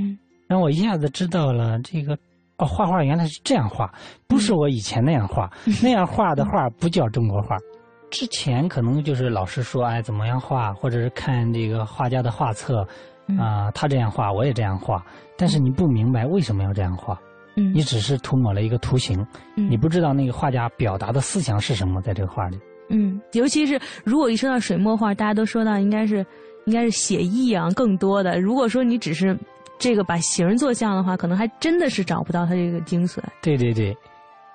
[0.52, 2.16] 让我一下子知道了这个。
[2.58, 3.90] 哦，画画原来是这样画，
[4.28, 5.50] 不是我以前那样画。
[5.82, 7.56] 那样画的画不叫中国画。
[8.10, 12.86] 之前可能就是老师说，哎，怎么样画，或者是看这个画家的画册，
[13.38, 15.02] 啊，他这样画，我也这样画。
[15.36, 17.18] 但是你不明白为什么要这样画，
[17.56, 22.60] 嗯，你只是涂抹了一个图形，嗯你不知道那个画家表达的思想是什么，在这个画里。
[22.90, 26.24] 嗯，尤其是如果一说到水墨画，大家都说到应该是
[26.66, 28.38] 应该是写意啊更多的。
[28.38, 29.34] 如果说你只是
[29.82, 33.18] 这个把形做像的话，可能还真的是找不到它这个精髓。
[33.42, 33.92] 对对对，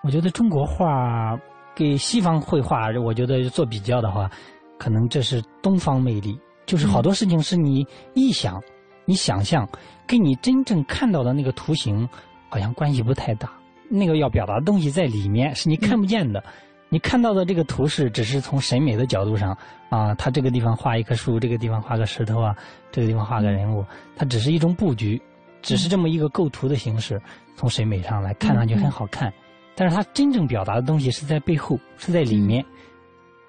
[0.02, 1.38] 我觉得中国画
[1.76, 4.32] 给西方绘画，我觉得做比较的话，
[4.80, 6.40] 可能这是东方魅力。
[6.66, 7.86] 就是好多事情是你
[8.16, 8.58] 臆想、
[9.04, 9.68] 你想象，
[10.08, 12.08] 跟你真正看到的那个图形
[12.48, 13.52] 好像关系不太大。
[13.90, 16.42] 那个要表达的东西在里面，是你看不见的。
[16.90, 19.58] 你看到的这个图示，只是从审美的角度上
[19.90, 22.56] 啊，它这个地方画一棵树，这个地方画个石头啊，
[22.92, 25.22] 这个地方画个人物，它只是一种布局，
[25.62, 27.22] 只是这么一个构图的形式，
[27.56, 29.34] 从审美上来看上去很好看，
[29.76, 32.64] 但是它真正表达的东西是在背后，是在里面，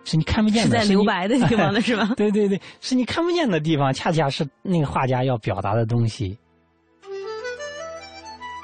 [0.05, 2.11] 是你看不见的，是在留白的地方的 是吧？
[2.17, 6.37] 对对对，是你看不见的地方，恰恰是那个画家要表达的东西。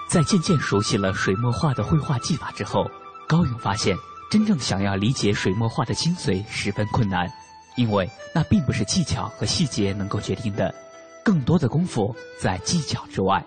[0.08, 2.84] 在渐渐熟悉了水墨画的绘画技法之后，
[3.28, 3.96] 高勇发现，
[4.35, 7.33] 真正想要理解水墨画的精髓十分困难，
[7.77, 10.75] 因为那并不是技巧和细节能够决定的，
[11.25, 13.40] 更多的功夫在技巧之外。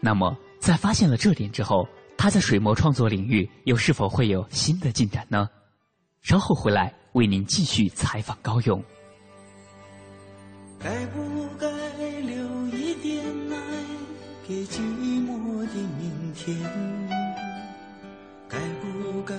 [0.00, 5.46] 那么，在发现了这点之后，他在水墨创作领域又是否会有新的进展呢？
[6.22, 8.82] 稍后回来为您继续采访高勇。
[10.78, 11.20] 该不
[11.58, 11.68] 该
[12.22, 13.22] 留一点
[13.52, 13.56] 爱
[14.48, 14.80] 给寂
[15.28, 16.56] 寞的明天？
[18.48, 19.34] 该不该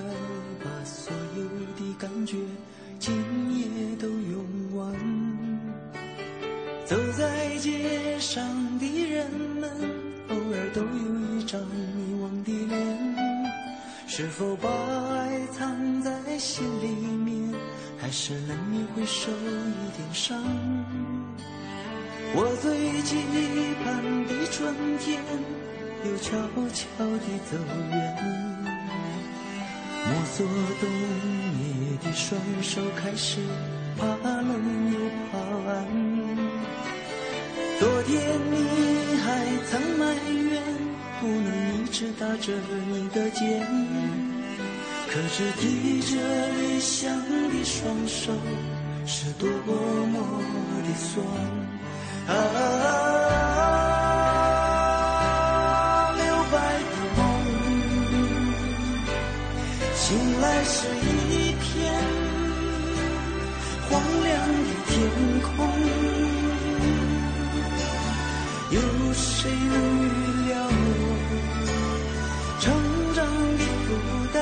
[0.82, 1.44] 把所有
[1.76, 2.36] 的感觉
[2.98, 3.14] 今
[3.56, 4.92] 夜都用完？
[6.84, 8.44] 走在街上
[8.80, 9.70] 的人们，
[10.30, 11.60] 偶尔都有一张
[11.94, 13.14] 迷惘的脸，
[14.08, 16.88] 是否把爱藏在心里
[17.24, 17.54] 面，
[17.96, 20.42] 还是难免会受一点伤？
[22.34, 23.18] 我最期
[23.84, 25.22] 盼的春天，
[26.04, 26.36] 又悄
[26.74, 27.56] 悄地走
[27.88, 28.61] 远。
[30.04, 30.46] 摸索
[30.80, 30.90] 冬
[31.60, 33.38] 夜的双手，开始
[33.96, 34.98] 怕冷又
[35.30, 35.68] 怕晚。
[37.78, 38.10] 昨天
[38.50, 38.54] 你
[39.16, 39.24] 还
[39.70, 40.62] 曾埋怨，
[41.20, 42.52] 不能一直打着
[42.90, 43.66] 你的肩，
[45.08, 46.16] 可是提着
[46.48, 47.12] 理想
[47.50, 48.32] 的双手，
[49.06, 50.14] 是多么
[50.86, 51.24] 的酸。
[52.28, 52.30] 啊，
[60.12, 60.86] 醒来是
[61.30, 61.64] 一片
[63.88, 63.90] 荒
[64.22, 64.92] 凉的天
[65.40, 65.48] 空。
[68.68, 68.78] 有
[69.14, 70.04] 谁能预
[70.48, 71.02] 料我
[72.60, 72.62] 成
[73.14, 73.24] 长
[73.56, 73.88] 的负
[74.34, 74.36] 担？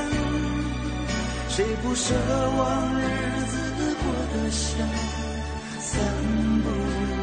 [1.49, 1.55] 谁
[1.85, 2.05] 不奢
[2.59, 2.61] 望
[2.99, 3.01] 日
[3.47, 3.55] 子
[4.03, 4.05] 过
[4.35, 4.67] 得像
[5.79, 5.89] 散
[6.65, 6.67] 步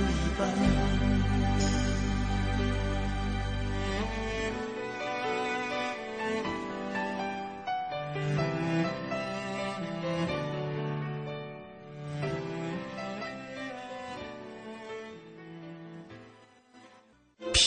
[0.08, 0.87] 一般？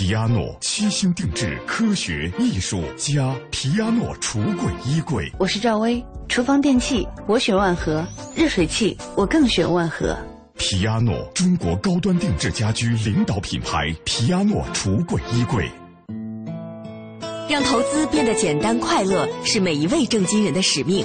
[0.00, 5.30] 皮亚诺七星定制，科学艺术家皮亚诺橱柜衣柜。
[5.38, 8.02] 我是赵薇，厨房电器我选万和，
[8.34, 10.16] 热水器我更选万和。
[10.56, 13.94] 皮亚诺，中国高端定制家居领导品牌。
[14.06, 15.70] 皮亚诺橱柜衣柜，
[17.46, 21.04] 让投资变得简单快乐，是每一位正金人的使命。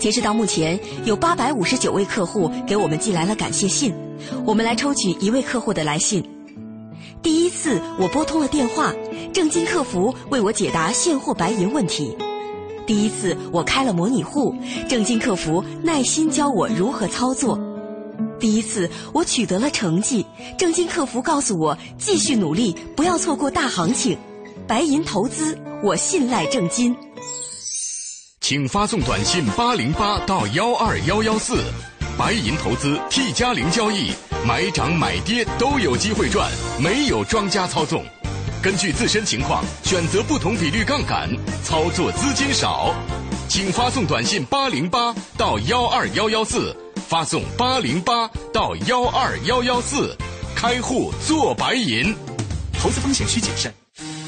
[0.00, 3.94] 截止到目前，有八百五十九位客户给我们寄来了感谢信。
[4.44, 6.28] 我们来抽取一位客户的来信。
[7.22, 8.92] 第一次，我拨通了电话，
[9.32, 12.16] 正金客服为我解答现货白银问题。
[12.84, 14.52] 第一次，我开了模拟户，
[14.88, 17.56] 正金客服耐心教我如何操作。
[18.40, 20.26] 第一次，我取得了成绩。
[20.58, 24.18] 正金客服告诉我，继续努力，不要错过大行情。
[24.66, 26.96] 白银投资，我信赖正金。
[28.40, 31.62] 请发送短信八零八到幺二幺幺四。
[32.18, 34.12] 白银投资 T 加零交易，
[34.46, 38.04] 买涨买跌都有机会赚，没有庄家操纵。
[38.62, 41.28] 根据自身情况选择不同比率杠杆，
[41.64, 42.94] 操作资金少。
[43.48, 46.76] 请发送短信八零八到幺二幺幺四。
[47.08, 50.16] 发送八零八到幺二幺幺四，
[50.54, 52.14] 开户做白银，
[52.80, 53.81] 投资风险需谨慎。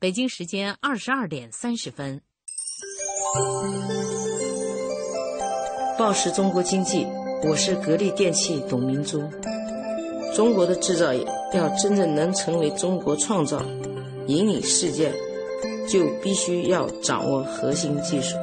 [0.00, 2.22] 北京时间二十二点三十分。
[5.98, 7.06] 报时中国经济，
[7.44, 9.22] 我是格力电器董明珠。
[10.34, 13.62] 中国的制造业要真正能成为中国创造，
[14.26, 15.12] 引领世界，
[15.86, 18.38] 就必须要掌握核心技术。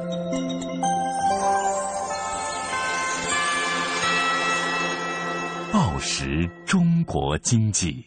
[5.72, 8.06] 报时中国经济。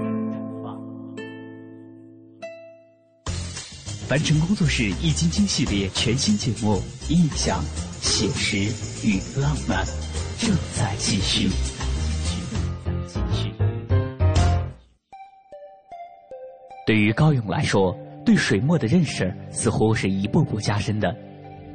[4.11, 6.75] 凡尘工作室易筋经系列全新节目
[7.09, 7.63] 《印象、
[8.01, 8.57] 写实
[9.07, 9.85] 与浪漫》
[10.37, 11.49] 正在继续。
[16.85, 21.15] 对于高勇来说，对水墨的认识似乎是一步步加深的。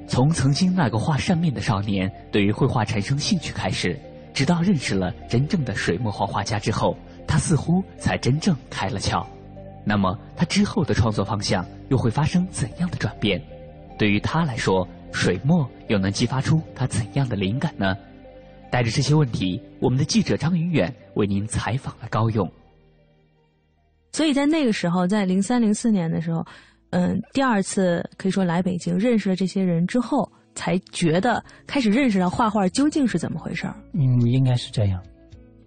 [0.06, 3.98] 从曾经那个画扇面的少年对于绘画产生兴趣开始，
[4.34, 6.94] 直到认识了真正的水墨画画家之后，
[7.26, 9.26] 他似乎才真正开了窍。
[9.88, 13.40] 那么，他之后的创作方向又会发生怎样的转变？
[13.96, 17.96] 对于他来说，水墨又能激发出他怎样的灵感呢？
[18.68, 22.50] 带着这些问题，我们的记者张云远为您采访了高勇。
[24.10, 26.44] 所以在那个时候，在零三零四年的时候，
[26.90, 33.74] 嗯，第二次可以说来北京认识了这些人之后，才觉得开始认识到画画究竟是怎么回事儿。
[33.92, 35.00] 嗯，应该是这样。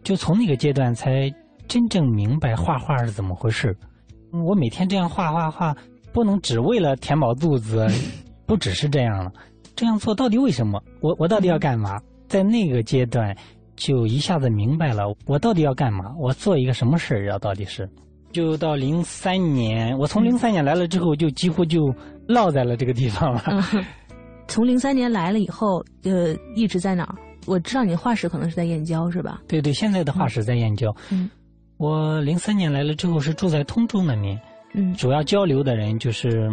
[0.03, 1.33] 就从那个阶段才
[1.69, 3.75] 真正明白画画是怎么回事。
[4.31, 5.75] 我每天这样画画画，
[6.13, 7.87] 不能只为了填饱肚子，
[8.45, 9.31] 不只是这样了。
[9.75, 10.81] 这样做到底为什么？
[11.01, 11.99] 我我到底要干嘛？
[12.27, 13.35] 在那个阶段，
[13.75, 16.13] 就一下子明白了，我到底要干嘛？
[16.19, 17.25] 我做一个什么事儿？
[17.25, 17.89] 要到底是？
[18.31, 21.91] 就到零三年，我从零三年来了之后，就几乎就
[22.27, 23.43] 落在了这个地方了。
[24.47, 27.15] 从零三年来了以后，呃，一直在哪儿？
[27.47, 29.41] 我知道你的画室可能是在燕郊，是吧？
[29.47, 30.95] 对对，现在的画室在燕郊。
[31.09, 31.29] 嗯。
[31.79, 34.37] 我零三年来了之后是住在通州那边，
[34.73, 36.49] 嗯，主要交流的人就是，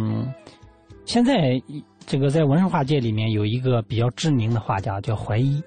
[1.03, 1.61] 现在
[2.05, 5.61] 这个在文化界里面有一个比较知名的画家叫怀一，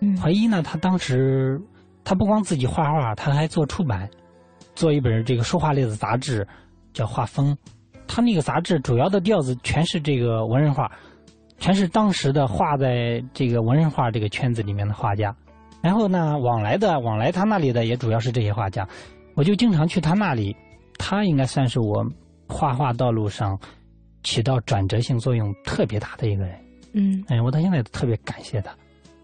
[0.00, 1.62] 嗯，怀一呢，他当时
[2.02, 4.10] 他不光自己画画，他还做出版，
[4.74, 6.44] 做一本这个书画类的杂志，
[6.92, 7.56] 叫画风，
[8.08, 10.90] 他那个杂志主要的调子全是这个文人画，
[11.58, 15.32] 全是当时的画在这个文人画这个圈子里面的画家。
[15.80, 18.86] 然后呢，往来的往来他那里的也主要是这些画家，
[19.34, 20.56] 我就经常去他那里。
[21.00, 22.04] 他应该算是我
[22.48, 23.56] 画画道路上
[24.24, 26.58] 起到转折性作用特别大的一个人。
[26.92, 28.74] 嗯，哎，我到现在特别感谢他。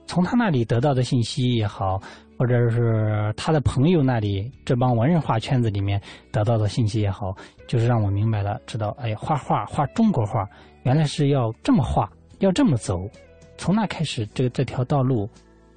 [0.07, 2.01] 从他那里得到的信息也好，
[2.39, 7.35] 或者是他的朋友那里这帮文人画圈子里面得到的信息也好，
[7.67, 10.49] 就是让我明白了，知道哎，画画画中国画
[10.85, 13.11] 原来是要这么画，要这么走。
[13.59, 15.29] 从那开始，这个这条道路。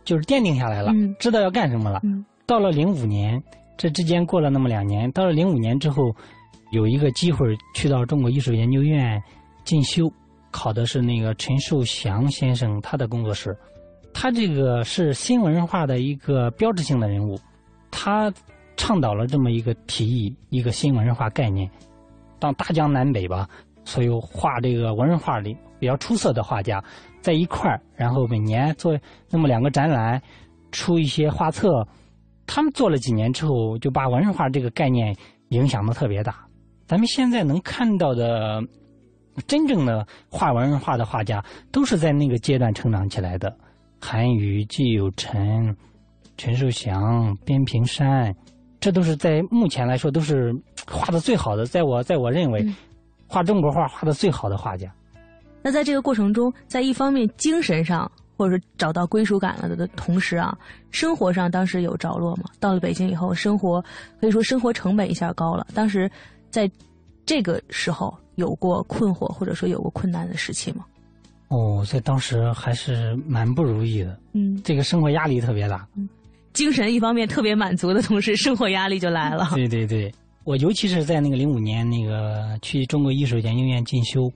[0.08, 2.02] 就是奠定下来了，知道要干什么了。
[2.46, 3.44] 到了零五年，
[3.76, 6.16] 这之间过了那么两年，到了零五年之后，
[6.72, 9.22] 有一个机会去到中国艺术研究院
[9.66, 10.10] 进修，
[10.50, 13.54] 考的是那个陈寿祥先生他的工作室。
[14.14, 17.38] 他这个是新文化的一个标志性的人物，
[17.92, 18.34] 他
[18.78, 21.70] 倡导了这么一个提议，一个新文化概念。
[22.40, 23.46] 到大江南北吧，
[23.84, 26.84] 所有画这个文人画里比较出色的画家。
[27.22, 28.98] 在一块儿，然后每年做
[29.30, 30.22] 那么两个展览，
[30.72, 31.86] 出一些画册。
[32.46, 35.14] 他们做了几年之后，就把文人画这个概念
[35.50, 36.34] 影响的特别大。
[36.86, 38.62] 咱们现在能看到的
[39.46, 43.54] 真正的画文人画的画家，都是在那个阶段成长起来的。
[44.00, 45.76] 韩愈、季有臣、
[46.38, 48.34] 陈寿祥、边平山，
[48.80, 50.54] 这都是在目前来说都是
[50.90, 51.66] 画的最好的。
[51.66, 52.66] 在我在我认为，
[53.28, 54.90] 画中国画画的最好的画家。
[55.68, 60.58] 那在这个过程中，在一方面精神上或者说找到归属感了的同时啊，
[60.92, 62.46] 生活上当时有着落吗？
[62.58, 63.84] 到了北京以后，生活
[64.22, 65.68] 可以说生活成本一下高了。
[65.74, 66.10] 当时
[66.50, 66.72] 在
[67.26, 70.86] 这个时候有过困惑或者说有过困难的时期吗？
[71.50, 74.18] 哦，在当时还是蛮不如意的。
[74.32, 75.86] 嗯，这个生活压力特别大。
[75.98, 76.08] 嗯，
[76.54, 79.50] 精神一方面特别满足的同时，生活压力就来了。
[79.54, 80.10] 对对对，
[80.46, 84.32] 我尤其是在那个零五年那个去中国艺术研究院进修。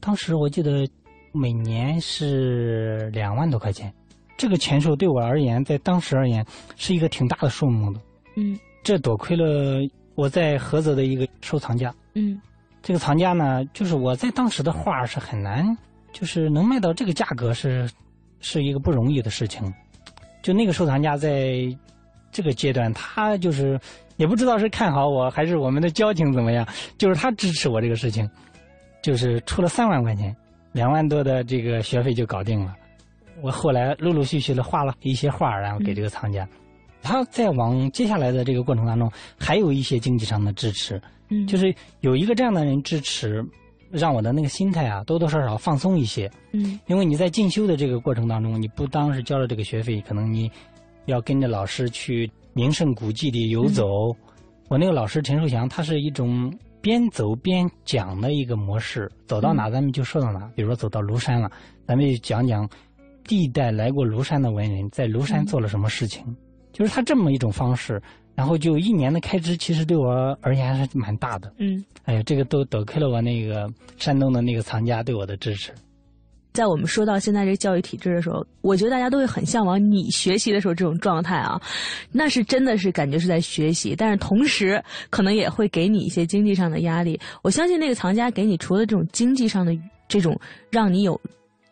[0.00, 0.88] 当时我记得
[1.32, 3.92] 每年是两万多块钱，
[4.36, 6.44] 这个钱数对我而言，在当时而言
[6.76, 8.00] 是一个挺大的数目的。
[8.36, 9.80] 嗯，这多亏了
[10.14, 11.92] 我在菏泽的一个收藏家。
[12.14, 12.40] 嗯，
[12.82, 15.76] 这个藏家呢，就是我在当时的画是很难，
[16.12, 17.90] 就是能卖到这个价格是
[18.40, 19.72] 是一个不容易的事情。
[20.42, 21.56] 就那个收藏家在
[22.30, 23.78] 这个阶段，他就是
[24.16, 26.66] 也不知道是看好我还是我们的交情怎么样，
[26.96, 28.28] 就是他支持我这个事情。
[29.06, 30.34] 就是出了三万块钱，
[30.72, 32.74] 两万多的这个学费就搞定了。
[33.40, 36.44] 我后来陆陆续续的画了一些画，然后给这个藏家。
[37.02, 43.46] 他在往接下来的这个过程当中，还有一些经济上的支持，嗯，就是有一个这样的人支持，
[43.92, 50.50] 让我的那个心态啊多多少少放松一些，嗯，因为你在进修的这个过程当中，你不当是交了这个学费，可能你
[51.04, 53.86] 要跟着老师去名胜古迹里游走。
[54.66, 56.52] 我那个老师陈寿祥，他是一种
[56.86, 60.48] 边走边讲的一个模式，走到哪咱们就说到哪。
[60.54, 61.50] 比如说走到庐山了，
[61.84, 62.68] 咱们就讲讲
[63.24, 66.24] 第一代来过庐山的文人在庐山做了什么事情。
[66.72, 68.00] 就是他这么一种方式，
[68.36, 71.52] 然后就一年的开支，其实对我而言还是蛮大的。
[71.58, 75.72] 嗯，哎呀，这个都得亏了我那个山东的那个藏家对我的支持。
[76.56, 81.60] 在我们说到现在这个教育体制的时候，我觉得大家都会很向往你学习的时候这种状态啊，
[82.10, 87.20] 那是真的是感觉是在学习，但是同时可能也会给你一些经济上的压力。
[87.42, 89.76] 我相信那个藏家给你除了这种经济上的
[90.08, 90.34] 这种
[90.70, 91.20] 让你有。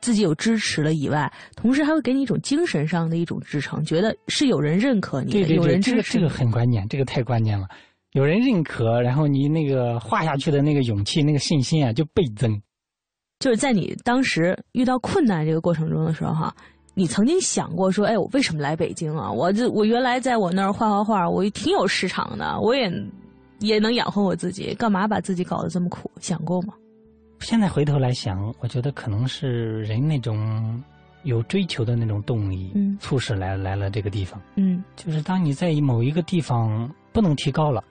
[0.01, 7.67] 自己有支持了以外，同时还会给你一种精神上的一种支撑，觉得是有人认可你，对对对，这个这个很关键，这个太关键了。
[8.13, 12.61] 有人认可，然后你那个画下去的那个勇气、那个信心啊，就倍增。
[13.45, 16.57] 就是在你当时遇到困难这个过程中的时候，哈，
[16.95, 19.31] 你曾经想过说，哎，我为什么来北京啊？
[19.31, 22.91] 我这我原来在我那儿画画画，我也挺有市场的，我也
[23.59, 26.11] 也能养活我自己，干嘛把自己搞得这么苦？
[26.23, 26.73] 想过吗？
[27.41, 30.83] 现在回头来想，我觉得可能是人那种
[31.25, 37.85] 有追求的那种动力，嗯，促使来来了这个地方，嗯，就是当你在某一个地方不能提高了，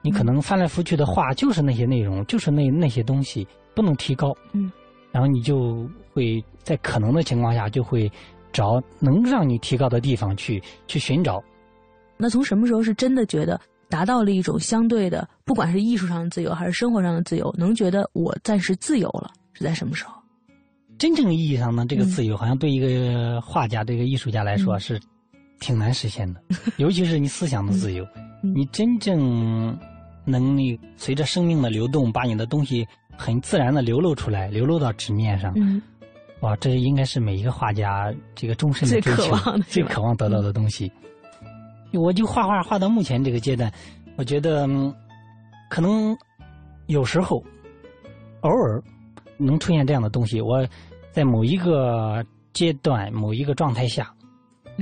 [0.00, 4.72] 你可能翻来覆去的画就是那些内容，就是那那些东西不能提高，嗯，
[5.16, 8.10] 然后你就会在可能的情况下就会
[8.52, 11.42] 找能让你提高的地方去去寻找。
[12.18, 13.58] 那从什么时候是真的觉得？
[13.88, 20.20] 达到了一种相对的，不管是艺术上的自由还是生活上的自由，能觉得我暂时自由了，是在什么时候？
[20.98, 25.00] 真正意义上呢，这个自由好像对一个画家、对一个艺术家来说是
[25.60, 26.42] 挺难实现的，
[26.76, 28.06] 尤其是你思想的自由。
[28.42, 29.78] 你真正
[30.26, 32.86] 能你随着生命的流动，把你的东西
[33.16, 35.54] 很自然的流露出来，流露到纸面上。
[36.40, 39.34] 哇，这应该是每一个画家这个终身的追求，
[39.68, 40.90] 最渴望得到的东西。
[41.92, 43.72] 我就画画画到目前这个阶段，
[44.16, 44.68] 我觉得
[45.70, 46.16] 可能
[46.86, 47.42] 有时候
[48.42, 48.82] 偶尔
[49.38, 50.40] 能出现这样的东西。
[50.40, 50.66] 我
[51.10, 54.12] 在某一个阶段、某一个状态下，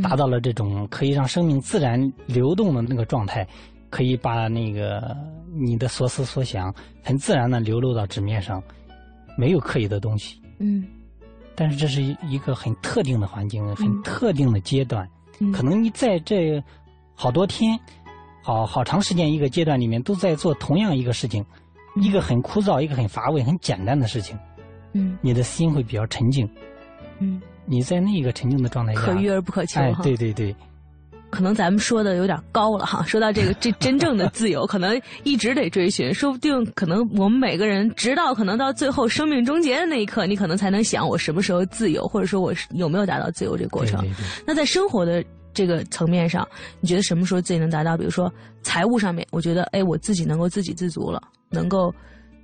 [0.03, 3.47] 达到了这种可以让生命自然流动的那个状态，
[3.95, 5.17] 可以把那个
[5.55, 8.61] 你的所思所想很自然的流露到纸面上，
[9.39, 10.41] 没有刻意的东西。
[10.59, 10.85] 嗯。
[11.55, 15.09] 但是这是一个很特定的环境，很特定的阶段，
[15.53, 16.61] 可能你在这。
[17.17, 17.79] 好多天，
[18.43, 21.47] 好好长时间一个阶段里面都在做同样一个事情，
[22.03, 24.37] 一个很枯燥，一个很乏味、很简单的事情。
[24.95, 26.45] 嗯，你的心会比较沉静。
[27.21, 29.81] 嗯，你在那个沉静的状态下，可遇而不可求。
[29.81, 30.53] 哎，对对对。
[31.35, 44.07] 可能咱们说的有点高了哈，说到这个这 真正的自由，可能一直得追寻，说不定可能我们每个人直到可能到最后生命终结的那一刻，你可能才能想我什么时候自由，或者说我有没有达到自由这个过程。
[44.47, 45.25] 那在生活的。
[45.57, 46.45] 这个层面上，
[46.81, 47.97] 你觉得什么时候自己能达到？
[47.97, 48.29] 比如说
[48.63, 51.95] 财务上面，我觉得哎，我自己能够自给自足了，能够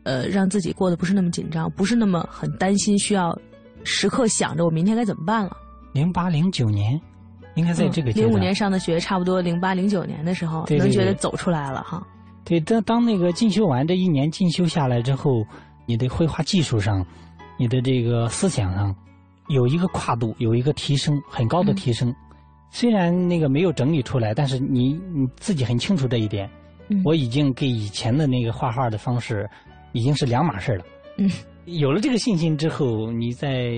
[0.05, 3.37] 呃让自己过得不是那么紧张，不是那么很担心，需要
[3.83, 5.51] 时刻想着我明天该怎么办了。
[5.93, 7.01] 零八零九年，
[7.55, 12.07] 应该在这个零五年上的学，差不多零八零九年的时候，能觉得走出来了哈。
[12.45, 15.45] 对，当当那个进修完这一年进修下来之后，
[15.87, 17.05] 你的绘画技术上，
[17.59, 18.95] 你的这个思想上，
[19.49, 22.15] 有一个跨度，有一个提升，很高的提升。
[22.71, 26.49] 虽然那个没有整理出来，但是你你自己很清楚这一点。
[27.05, 29.49] 我已经跟以前的那个画画的方式
[29.93, 30.85] 已经是两码事了。
[31.19, 31.31] 嗯，
[31.67, 33.75] 有了这个信心之后，你在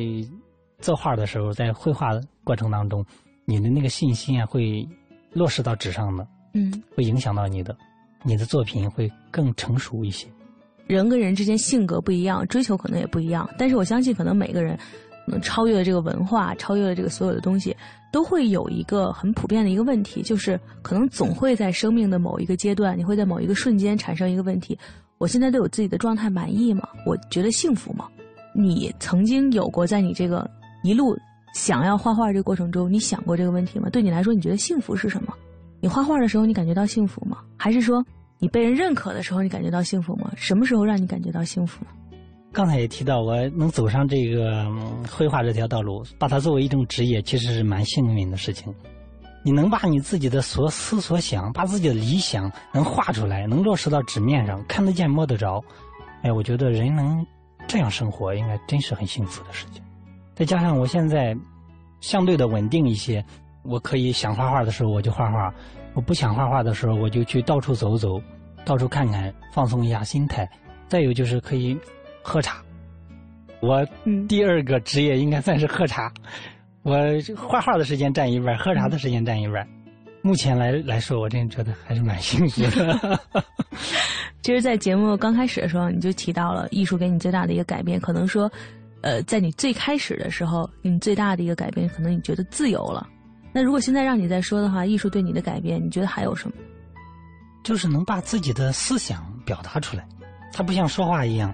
[0.78, 2.12] 作画的时候，在绘画
[2.42, 3.04] 过程当中，
[3.44, 4.86] 你的那个信心啊，会
[5.32, 6.26] 落实到纸上的。
[6.54, 7.76] 嗯，会影响到你的，
[8.22, 10.26] 你的作品会更成熟一些。
[10.86, 14.78] 人跟人之间性格不一样，追求可能也不一样，但是我相信，可能每个人。
[15.24, 17.76] 能超越了这个文化，超越了这个所有的东西，
[18.12, 24.76] 都会有一个很普遍的一个问题，就是可能总会在生命的某一个阶段，你会在某一个瞬间产生一个问题：
[25.18, 26.88] 我现在对我自己的状态满意吗？
[27.06, 28.08] 我觉得幸福吗？
[28.52, 30.50] 你曾经有过在你这个
[30.82, 31.16] 一路
[31.52, 33.88] 想要画画这个过程中，你想过这个问题吗？
[33.90, 35.32] 对你来说，你觉得幸福是什么？
[35.80, 37.38] 你画画的时候，你感觉到幸福吗？
[37.56, 38.04] 还是说
[38.38, 40.30] 你被人认可的时候，你感觉到幸福吗？
[40.36, 41.84] 什么时候让你感觉到幸福？
[42.52, 44.66] 刚才也提到，我能走上这个
[45.10, 48.72] 绘画这条道路，把它作为一种职业，其实是蛮幸运的事情。
[49.44, 55.60] 你能把你自己的所思所想，把自己的理想能画出来，能落实到纸面上，看得见摸得着。
[56.22, 57.26] 哎，我觉得人能
[57.66, 59.81] 这样生活应该真是很幸福的事情。
[60.42, 61.36] 再加上我现在
[62.00, 63.24] 相对的稳定一些，
[63.62, 65.54] 我可以想画画的时候我就画画，
[65.94, 68.20] 我不想画画的时候我就去到处走走，
[68.64, 70.50] 到处看看，放松一下心态。
[70.88, 71.78] 再有就是可以
[72.22, 72.60] 喝茶。
[73.60, 73.86] 我
[74.28, 76.12] 第二个职业应该算是喝茶，
[76.82, 76.98] 我
[77.36, 79.64] 画画的时间占一半，喝茶的时间占一半。
[80.22, 83.20] 目前来来说，我真觉得还是蛮幸福的。
[84.42, 88.50] 其实，在节目刚开始的时候，你就提到了艺术给你最大的一个改变，可能说，
[89.02, 93.06] 呃，在你最开始的时候，你最大的一个改变，可能你觉得自由了。
[93.52, 96.54] 那如果现在让你再说的话，艺术对你的改变，你觉得还有什么？
[97.62, 100.06] 就是能把自己的思想表达出来，
[100.52, 101.52] 它不像说话一样，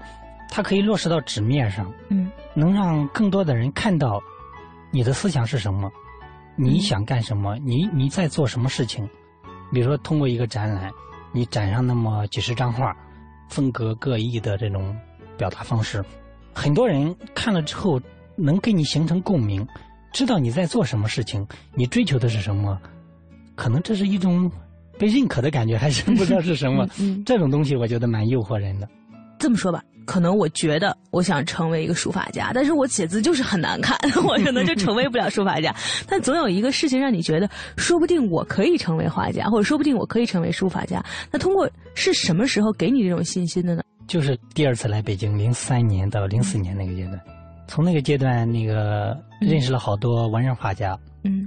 [0.50, 4.20] 它可以落实到纸面上，嗯，能让更多的人看到
[4.90, 5.90] 你的思想是什么，
[6.56, 9.08] 你想干什么，你你在做什么事情。
[9.72, 10.90] 比如说，通过一个展览。
[11.30, 12.96] 你展上那么几十张画，
[13.50, 14.96] 风格各异的这种
[15.36, 16.02] 表达方式，
[16.52, 18.00] 很多人看了之后
[18.36, 19.66] 能跟你形成共鸣，
[20.12, 22.78] 知道你在做什么事情，你追求的是什么，
[23.54, 24.50] 可能这是一种
[24.98, 26.88] 被认可的感觉，还是 不知道是什么。
[27.24, 28.88] 这种东西我觉得蛮诱惑人的。
[29.38, 29.82] 这么说吧。
[30.04, 33.94] 可能我觉得我想成为一个书法家，但是我写字就是很难看，
[34.24, 35.70] 我可能就成为不了书法家。
[36.08, 37.46] 但总有一个事情让你觉得，
[37.76, 41.04] 说不定我可以成为画家，或者说不定我可以成为书法家。
[41.30, 43.82] 那通过是什么时候给你这种信心的呢？
[44.08, 47.20] 就是第二次来北京，零三年到零四年那个阶段，
[47.68, 51.46] 从那个阶段那个认识了好多文人画家，嗯，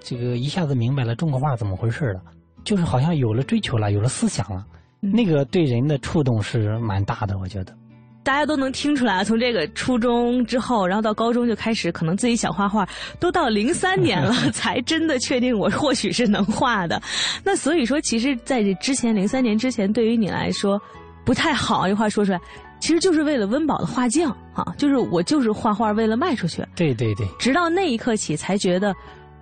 [0.00, 2.20] 这个一下子明白了中国画怎么回事了，
[2.64, 4.64] 就是好像有了追求了，有了思想了，
[5.00, 7.74] 那个对人的触动是蛮大的，我觉得。
[8.22, 12.86] 大家都能听出来，从这个初中之后，然后到高中就开始，可能自己想画画，
[13.20, 17.00] 都到零三年了， 才真的确定我或许是能画的。
[17.44, 20.76] 那所以说，其实在这之前，零三年之前，对于你来说
[21.26, 21.86] 不太好。
[21.86, 22.40] 这话说出来，
[22.80, 26.64] 其实就是为了温饱的画匠啊，就是我就是画画为了卖出去。
[26.74, 27.26] 对对对。
[27.38, 28.94] 直到那一刻起，才觉得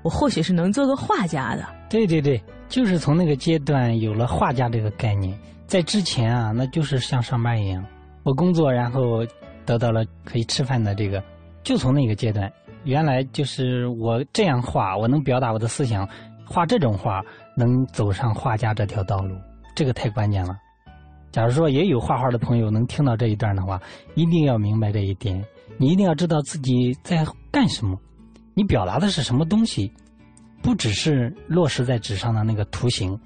[0.03, 1.65] 我或许是能做个画家的。
[1.91, 7.85] 对对对，就是从那个阶段有了画家这个概念，在之前啊，那就是像上班一样。
[8.23, 9.25] 我工作，然后
[9.67, 11.23] 得到了可以吃饭的这个，
[11.63, 12.51] 就从那个阶段，
[12.85, 16.09] 原来就是我这样画，我能表达我的思想，
[16.47, 17.23] 画这种画
[17.55, 19.37] 能走上画家这条道路，
[19.77, 20.57] 这个太关键了。
[21.35, 23.83] 假如说也有画画的朋友能听到这一段的话，
[24.15, 25.45] 一定要明白这一点，
[25.79, 27.99] 你一定要知道自己在干什么，
[28.55, 29.93] 你表达的是什么东西，
[30.63, 33.19] 不只是落实在纸上的那个图形，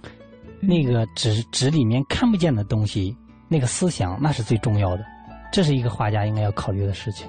[0.59, 3.14] 那个纸纸里面看不见的东西。
[3.46, 5.04] 那个思想那是最重要的，
[5.52, 7.28] 这是一个画家应该要考虑的事情。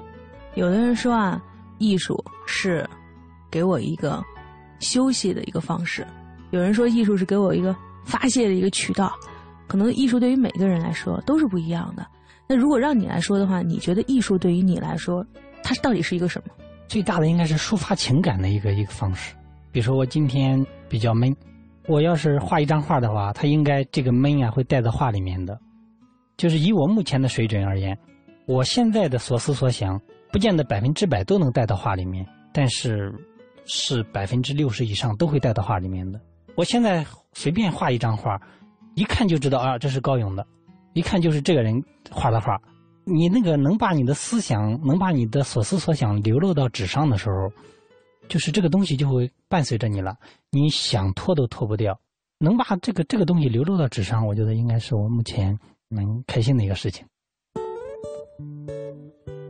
[0.54, 1.38] 有的人说啊，
[1.76, 2.88] 艺术是
[3.50, 4.24] 给我一个
[4.78, 6.04] 休息的一个方式；
[6.52, 9.12] 有人说艺术是给我一个发泄的一个渠道。
[9.70, 12.04] 可能艺术对于每个人来说都是不一样的。
[12.48, 15.24] 那如果让你来说的话，你觉得艺术对于你来说，
[15.62, 16.52] 它到底是一个什么？
[16.88, 19.32] 最大的应该是抒发情感的一个一个方式。
[19.70, 21.32] 比如说我今天比较闷，
[21.86, 25.56] 我要是画一张画的话，它应该这个闷啊会带到画里面的。
[26.36, 27.96] 就是以我目前的水准而言，
[28.46, 30.00] 我现在的所思所想，
[30.32, 33.14] 不见得百分之百都能带到画里面，但是
[33.66, 36.20] 是百分之六十以上都会带到画里面的。
[36.56, 38.36] 我现在随便画一张画，
[38.94, 40.46] 一看就知道啊，这是高勇的，
[40.92, 42.60] 一看就是这个人画的画。
[43.04, 47.50] 你那个能把你的思想，能把你的所思所想流露到纸上的时候，
[48.28, 50.16] 就是这个东西就会伴随着你了，
[50.50, 51.98] 你想脱都脱不掉。
[52.38, 55.58] 能把这个这个东西流露到纸上，我觉得应该是我目前。
[55.92, 57.04] 能开心的一个事情。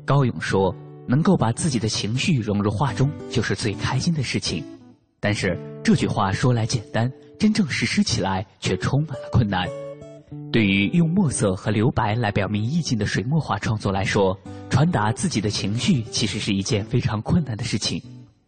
[0.06, 0.74] 高勇说
[1.06, 4.64] ：“能够把自己的情绪融入画中，就是最开心的事情。”
[5.20, 9.66] 但是这句话说来简单，真正实施起来却充满了困难。
[10.52, 14.38] 对于用墨色和留白来表明意境的水墨画创作来说，
[14.68, 17.98] 传达自己的情绪其实是一件非常困难的事情。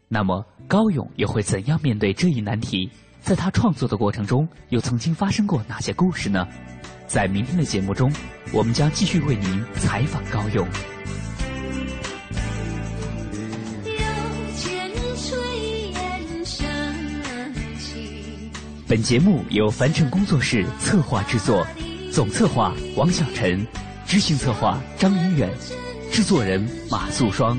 [0.09, 2.91] 那么高勇又会怎样面对这一难题？
[3.23, 6.47] 在他创作的过程中，又曾经发生过哪些故事呢？
[7.07, 8.13] 在明天的节目中，
[8.53, 10.69] 我们将继续为您采访高勇。
[18.93, 21.67] 本节目由凡尘工作室策划制作，
[22.13, 23.67] 总策划王小晨，
[24.05, 25.51] 执行策划张云远，
[26.13, 27.59] 制作人马素双。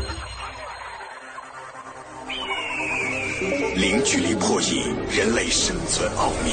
[3.75, 6.51] 零距离破译人类生存奥秘，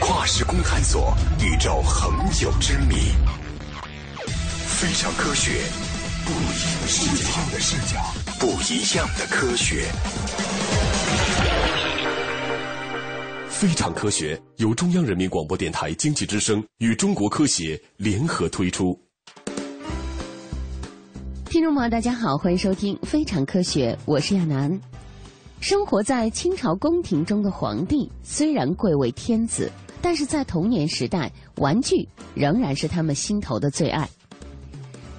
[0.00, 2.96] 跨时空探索宇宙恒久之谜，
[4.66, 5.52] 非常科学，
[6.24, 7.98] 不一样的视角。
[8.38, 9.86] 不一样的科学，
[13.48, 19.05] 非常科学由中央人民广播电台经济之声与中国科协联合推出。
[21.56, 24.78] 听众朋友，大家好，欢迎收听《非常科学》，我是亚楠。
[25.58, 34.06] 生活在清朝宫廷中的皇帝虽然贵为天子，但是在童年时代，玩具仍然是他们心头的最爱。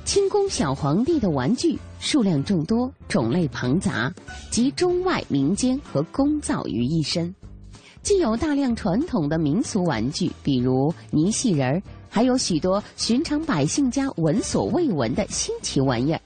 [0.06, 4.14] 清宫小皇帝的玩具数量众多，种类庞杂，
[4.52, 7.34] 集中外民间和宫造于一身。
[8.04, 16.20] 既有大量传统的民俗玩具，比如泥戏人儿，还有许多寻常百姓家闻所未闻的新奇玩意儿。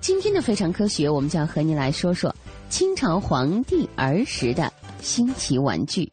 [0.00, 2.34] 今天的非常科学，我们就要和您来说说
[2.70, 6.10] 清朝皇帝儿时的新奇玩具。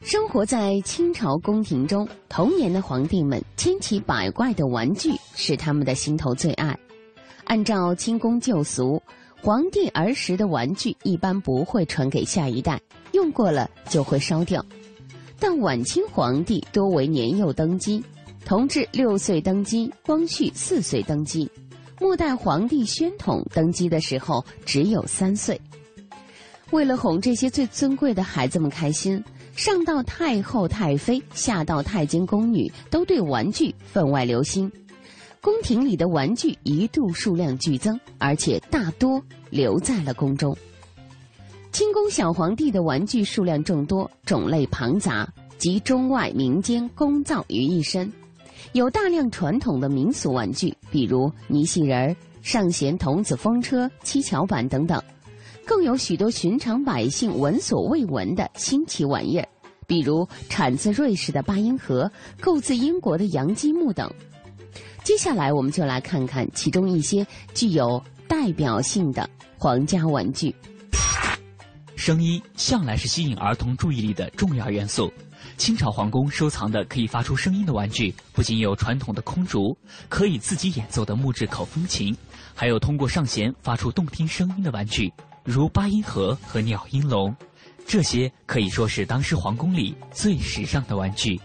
[0.00, 6.76] 生活在清朝宫廷中，童年的皇帝们千奇百怪的玩具是他们的心头最爱。
[7.44, 9.00] 按照清宫旧俗，
[9.40, 12.80] 皇帝儿时的玩具一般不会传给下一代，
[13.12, 14.64] 用过了就会烧掉。
[15.42, 18.00] 但晚清皇帝多为年幼登基，
[18.44, 21.50] 同治六岁登基，光绪四岁登基，
[22.00, 25.60] 末代皇帝宣统登基的时候只有三岁。
[26.70, 29.20] 为了哄这些最尊贵的孩子们开心。
[29.56, 34.70] 上到太后、太妃，下到太监、宫女，都对玩具分外留心。
[35.42, 40.56] 宫廷里的玩具一度数量剧增，而且大多留在了宫中。
[41.72, 48.12] 清宫小皇帝的玩具数量众多，种类庞杂，集中外民间工造于一身。
[48.72, 55.02] 有大量传统的民俗玩具，比如泥戏人儿、上弦童子风车、七巧板等等。
[55.64, 59.48] 更有许多寻常百姓闻所未闻的新奇玩意儿，
[59.86, 64.12] 比如产自瑞士的八音盒、购自英国的洋积木等。
[65.02, 70.54] 接下来，我们就来看看其中一些具有代表性的皇家玩具。
[72.02, 75.08] 声音向来是吸引儿童注意力的重要元素。
[75.56, 79.78] 清朝皇宫收藏的可以发出声音的玩具，不仅有传统的空竹，
[80.08, 82.12] 可以自己演奏的木质口风琴，
[82.54, 85.12] 还有通过上弦发出动听声音的玩具。
[85.44, 87.32] 如八音盒和鸟音笼，
[87.86, 91.40] 这些可以说是当时皇宫里最时尚的玩具。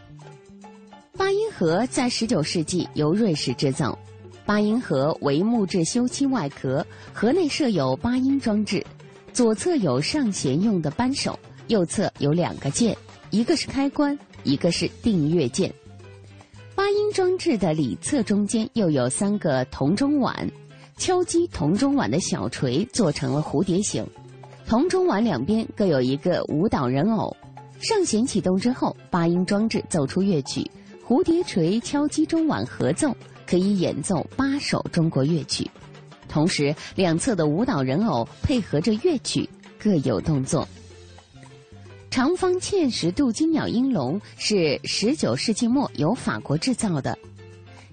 [1.16, 3.96] 八音盒在十九世纪由瑞士制造，
[4.44, 6.84] 八音盒为木质修漆外壳，
[7.14, 8.84] 盒内设有八音装置，
[9.38, 12.98] 左侧有上弦用的扳手，右侧有两个键，
[13.30, 15.72] 一个是开关，一个是订阅键。
[16.74, 20.50] 八音装置的里侧中间又有三个铜钟碗。
[20.98, 24.04] 敲击铜钟碗的小锤做成了蝴蝶形，
[24.66, 27.38] 铜钟碗两边各有一个舞蹈人偶。
[27.80, 30.68] 上弦启动之后，八音装置奏出乐曲，
[31.08, 33.16] 蝴蝶锤敲击钟碗合奏，
[33.46, 35.70] 可以演奏八首中国乐曲。
[36.28, 39.50] 同时，两侧的舞蹈人偶配合着乐曲，
[39.80, 40.68] 各有动作。
[42.10, 47.18] 长方嵌石镀金鸟音笼是十九世纪末由法国制造的。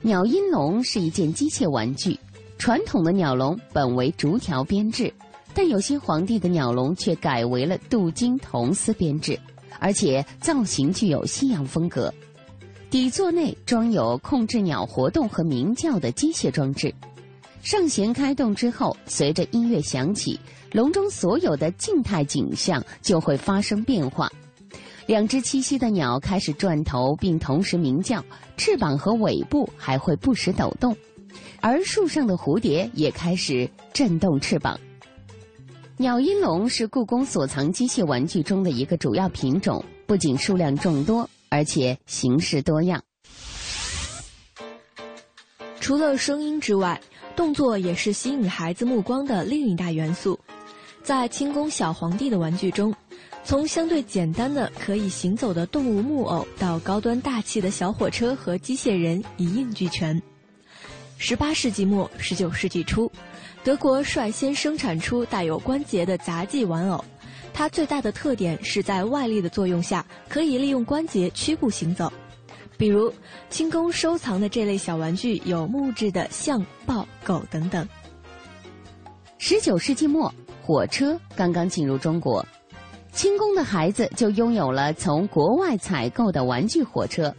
[0.03, 2.19] 鸟音笼是一件机械玩具。
[2.57, 5.13] 传统的鸟笼本为竹条编制，
[5.53, 9.39] 但有些皇帝的鸟笼却改为了镀金铜丝编制，
[9.79, 12.15] 而且造型具有西洋风格。
[12.89, 16.95] 底座内装有控制鸟活动和鸣叫的机械装置。
[17.65, 20.39] 上弦开动之后，随着音乐响起，
[20.73, 24.31] 笼中所有的静态景象就会发生变化。
[25.07, 28.23] 两只栖息的鸟开始转头，并同时鸣叫，
[28.59, 30.95] 翅膀和尾部还会不时抖动。
[31.63, 34.79] 而树上的蝴蝶也开始震动翅膀。
[35.97, 43.03] 鸟音笼是故宫所藏机械玩具中的一个主要品种，不仅数量众多，而且形式多样。
[45.81, 46.99] 除了声音之外，
[47.37, 50.39] 动作也是吸引孩子目光的另一大元素。
[51.03, 52.95] 在清宫小皇帝的玩具中，
[53.45, 60.23] 从相对简单的可以行走的动物木偶，到高端大气的小火车和机械人，一应俱全。
[61.19, 63.11] 十八世纪末、十九世纪初，
[63.63, 67.05] 德国率先生产出带有关节的杂技玩偶。
[67.53, 72.13] 它最大的特点是在外力的作用下，可以利用关节屈步行走。
[72.77, 73.13] 比如，
[73.51, 77.87] 清宫收藏的这类小玩具有木质的象、豹、狗等等。
[79.39, 82.45] 十九世纪末，火车刚刚进入中国，
[83.13, 87.35] 清宫的孩子就拥有了从国外采购的玩具火车。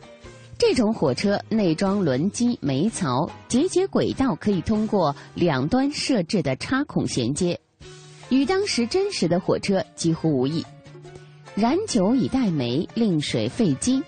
[0.57, 7.59] 这种火车内装轮机、煤槽，节节轨道可以通过两端设置的插孔衔接。
[8.29, 10.65] 与当时真实的火车几乎无异，
[11.55, 14.01] 燃酒以带煤，令水沸机，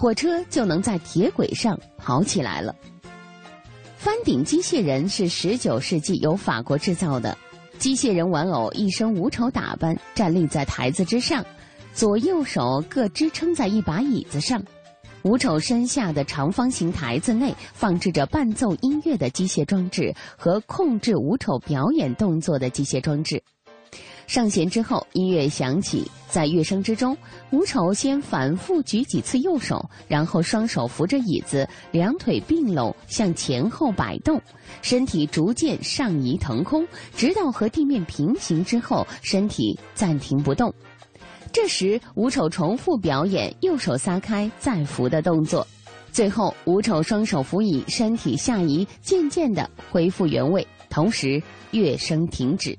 [0.00, 2.74] 火车就能在铁轨上跑起来了。
[3.98, 7.36] 翻顶机械人是十九世纪由法国制造的
[7.78, 11.44] 机械人玩偶，一身无丑打扮，站立在台子之上，
[11.92, 14.64] 左右手各支撑在一把椅子上。
[15.24, 23.42] 五丑身下的长方形台子内放置着伴奏音乐的机械装置和控制五丑表演动作的机械装置。
[24.30, 27.16] 上弦之后，音乐响起，在乐声之中，
[27.50, 34.40] 吴丑先反复举几次右手，然后双手扶着椅子，两腿并拢向前后摆动，
[34.82, 40.72] 身体逐渐上移腾空，直到和地面平行之后，身体暂停不动。
[41.50, 45.66] 这时，吴丑重复表演右手撒开再扶的动作，
[46.12, 52.78] 最后吴丑双手扶椅，身体下移，渐渐地恢复原位，同时乐声停止。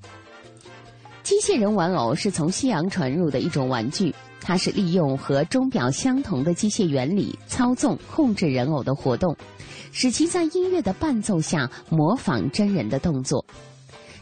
[1.31, 9.33] 机械人玩偶是从西洋传入的一种玩具，它是利用和钟表相同的机械原理操纵控制人偶的活动，
[9.93, 13.45] 使其在音乐的伴奏下模仿真人的动作。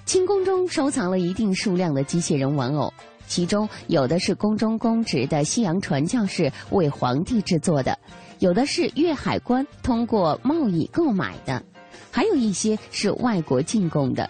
[0.06, 2.94] 清宫中收藏了一定数量的机械人玩偶，
[3.26, 7.98] 其中有的是宫中公职的西洋传教士为皇帝制作的，
[8.38, 11.64] 有的是粤海关通过贸易购买的，
[12.12, 14.30] 还有一些是外国进贡的。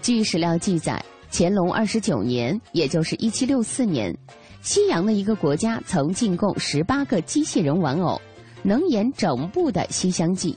[0.00, 1.04] 据史料记载。
[1.38, 4.16] 乾隆二十九年，也就是一七六四年，
[4.62, 8.18] 西洋的一个国家曾进贡十八个机器人玩偶，
[8.62, 10.56] 能演整部的《西厢记》，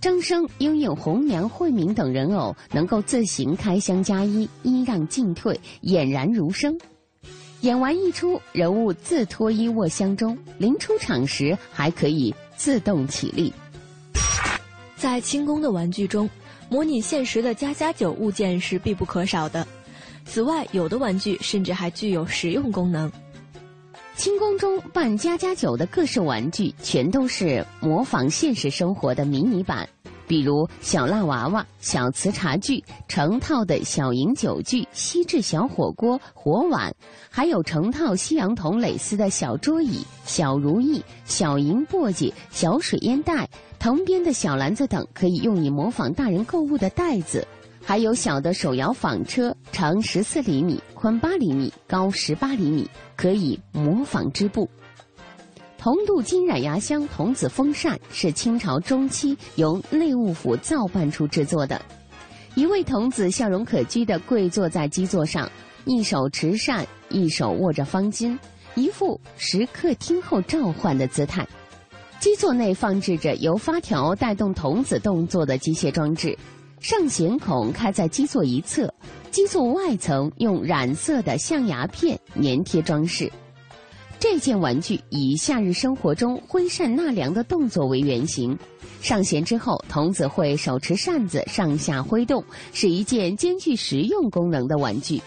[0.00, 6.78] 张生、应应、红娘、惠明等人偶能够自行开箱加衣，衣让进退，俨然如生。
[7.60, 13.52] 演完一出，人物自脱衣卧箱中，临出场时还可以自动起立。
[14.96, 16.26] 在清宫的玩具中，
[16.70, 19.66] 模拟现实的家家酒物件是必不可少的。
[20.32, 23.10] 此外，有的玩具甚至还具有实用功能。
[24.14, 29.88] 清宫中扮家家酒的各式玩具，全都是模仿现实生活的迷你版，
[30.28, 36.94] 比如小蜡娃娃、小瓷茶具、成套的小银酒具、锡制小火锅、火碗，
[37.28, 43.48] 还有成套西洋铜蕾丝的小桌椅、小如意、小银簸箕、小水烟袋、
[43.80, 47.44] 藤编的小篮子等，可以用以模仿大人购物的袋子。
[47.82, 54.68] 还有小的手摇纺车，长十四厘米，宽八厘米，高十八厘米，可以模仿织布。
[55.76, 61.80] 铜镀金染牙箱童子风扇是清朝中期由内务府造办处制作的，
[62.54, 65.50] 一位童子笑容可掬地跪坐在基座上，
[65.86, 68.38] 一手持扇，一手握着方巾，
[68.74, 71.48] 一副时刻听候召唤的姿态。
[72.20, 76.36] 基座内放置着由发条带动童子动作的机械装置。
[76.80, 78.92] 上弦孔开在基座一侧，
[79.30, 83.30] 基座外层用染色的象牙片粘贴装饰。
[84.18, 88.58] 这件玩具以夏日生活中挥扇纳凉的动作为原型。
[89.02, 95.20] 上弦之后，童子会手持扇子上下挥动，是一件兼具实用功能的玩具。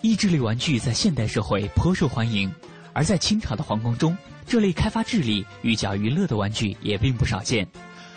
[0.00, 2.50] 益智类玩具在现代社会颇受欢迎，
[2.94, 7.66] 而在清朝的皇宫中，这类开发智力、寓教于乐的玩具也并不少见。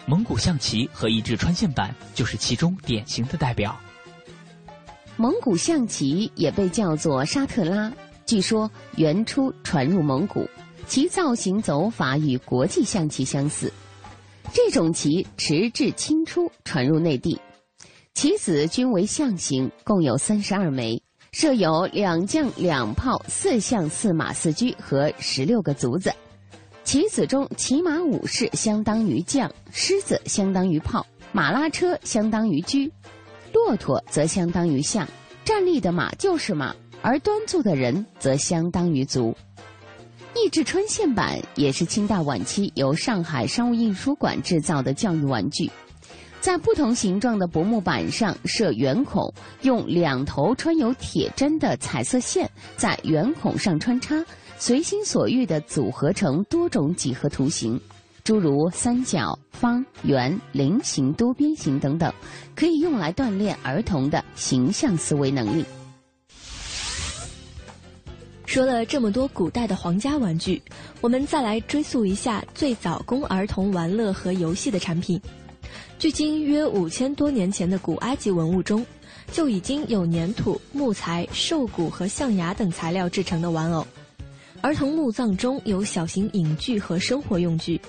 [0.06, 3.76] 蒙古象棋和益智穿线板就是其中典型的代表。
[5.16, 7.94] 蒙古象棋也被叫做沙特拉，
[8.26, 10.50] 据说原初传入蒙古，
[10.88, 13.72] 其造型走法与国际象棋相似。
[14.52, 17.40] 这种棋迟至清初传入内地，
[18.14, 21.02] 棋子均为象形，共有三十二枚，
[21.32, 26.14] 设有两将两炮、四象四马四车和十六个卒子。
[26.84, 32.78] 棋子中，骑马武士相当于将，狮子相当于炮，马拉车相当于车，
[33.54, 35.08] 骆驼则相当于象。
[35.46, 39.36] 站立的马就是马，而端坐的人则相当于卒。
[40.36, 45.72] 益智穿线板也是清代晚期由上海商务印书馆制造的教育玩具，
[46.42, 54.16] 在不同形状的薄木板上设圆孔，用两头穿有铁针的彩色线在圆孔上穿插，
[54.66, 57.78] 随心所欲地组合成多种几何图形，
[58.24, 62.10] 诸如三角、方、圆、菱形、多边形等等，
[62.56, 65.66] 可以用来锻炼儿童的形象思维能力。
[68.46, 70.64] 说了这么多古代的皇家玩具，
[71.02, 75.20] 我们再来追溯一下最早供儿童玩乐和游戏的产品。
[76.00, 78.86] 距今约五千多年前的古埃及文物中，
[79.30, 83.86] 就已经有粘土、木材、兽骨和象牙等材料制成的玩偶。
[84.64, 87.80] 儿童墓葬中有小型影具和生活用具。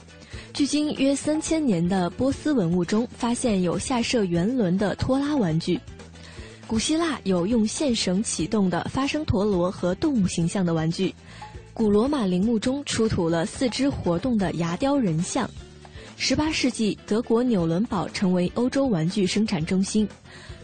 [0.53, 5.79] 距今约三千年的波斯文物中，发现有下设圆轮的拖拉玩具。
[6.67, 11.15] 古希腊有用线绳启动的发声陀螺和动物形象的玩具，
[11.73, 15.49] 古罗马陵墓中出土了四肢活动的牙雕人像。
[16.17, 20.09] 十八世纪，德国纽伦堡成为欧洲玩具生产中心，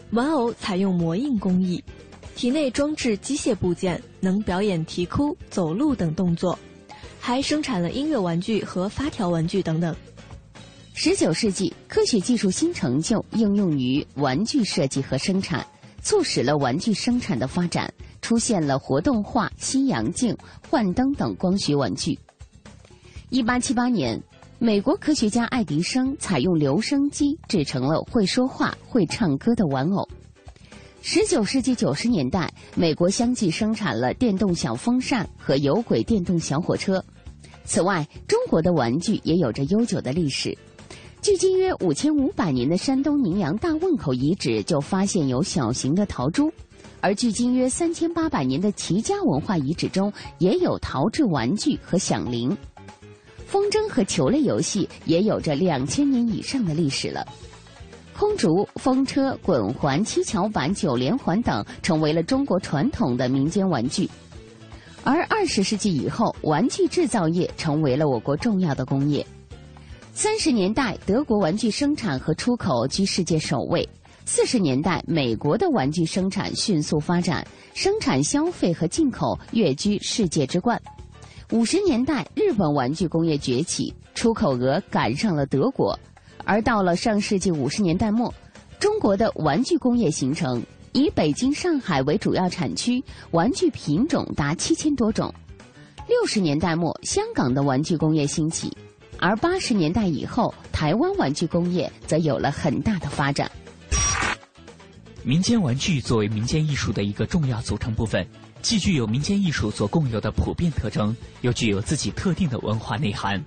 [0.09, 1.81] 玩偶采用模印工艺，
[2.35, 6.57] 体内装置机械部件，能表演啼哭、走路等动作，
[7.19, 9.93] 还生产了音乐玩具和发条玩具等等。
[10.93, 15.67] 十九世纪，科学技术新成就应用于玩具设计和生产。
[16.03, 17.93] 促使了玩具生产的发展，
[18.23, 20.35] 出现了活动画、西洋镜、
[20.67, 22.17] 幻灯等光学玩具。
[23.29, 24.19] 一八七八年，
[24.57, 30.09] 美国科学家爱迪生采用留声机制成了会说话、会唱歌的玩偶。
[31.03, 37.03] 十九世纪九十年代，美国相继生产了电动小风扇和有轨电动小火车。
[37.65, 40.55] 此外，中国的玩具也有着悠久的历史。
[41.19, 46.51] 距今约五千五百年的山东宁阳大汶口遗址就发现有小型的陶珠，
[46.99, 52.55] 而距今约三千八百年的齐家文化遗址中也有陶制玩具和响铃。
[53.47, 57.25] 风筝和球类游戏也有着两千年以上的历史了。
[58.21, 64.07] 空竹、风车、滚环、七巧板、九连环等成为了中国传统的民间玩具。
[65.03, 69.25] 而二十世纪以后，玩具制造业成为了我国重要的工业。
[70.13, 73.83] 三十年代，德国玩具生产和出口居世界首位；
[74.23, 77.43] 四十年代，美国的玩具生产迅速发展，
[77.73, 80.77] 生产、消费和进口跃居世界之冠；
[81.51, 85.97] 五十年代，日本玩具工业崛起，出口额赶上了德国；
[86.45, 88.33] 而到了上世纪五十年代末，
[88.79, 90.61] 中国的玩具工业形成，
[90.93, 95.29] 以北京、上海为主要产区，玩具品种达七千多种；
[96.07, 98.75] 六十年代末，香港的玩具工业兴起。
[99.19, 103.49] 而八十年代以后，台湾玩具工业则有了很大的发展。
[105.23, 108.27] 民间玩具作为民间艺术的一个重要组成部分，
[108.63, 113.39] 既具有民间艺术所共有的普遍特征，又具有自己特定的文化内涵。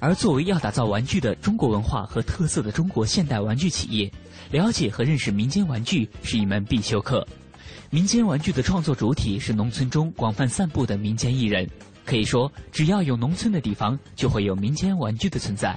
[0.00, 4.10] 而作为要打造玩具的中国文化和特色的中国现代玩具企业，
[4.50, 7.26] 了解和认识民间玩具是一门必修课。
[7.90, 11.68] 民间玩具的创作主体是农村中广泛散布的民间艺人。
[12.04, 15.76] 可以说，只要有农村的地方，就会有民间玩具的存在。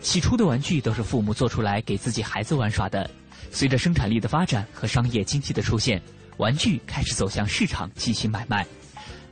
[0.00, 3.10] 起初的玩具都是父母做出来给自己孩子玩耍的。
[3.50, 6.00] 随着生产力的发展和商业经济的出现，
[6.38, 8.66] 玩具开始走向市场进行买卖。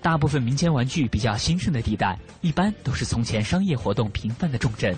[0.04, 4.94] 大部分民间玩具比较兴盛的地带，一般都是从前商业活动频繁的重镇。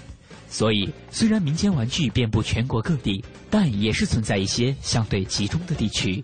[0.51, 6.21] 所以，虽然民间玩具遍布全国各地，但也是存在一些相对集中的地区。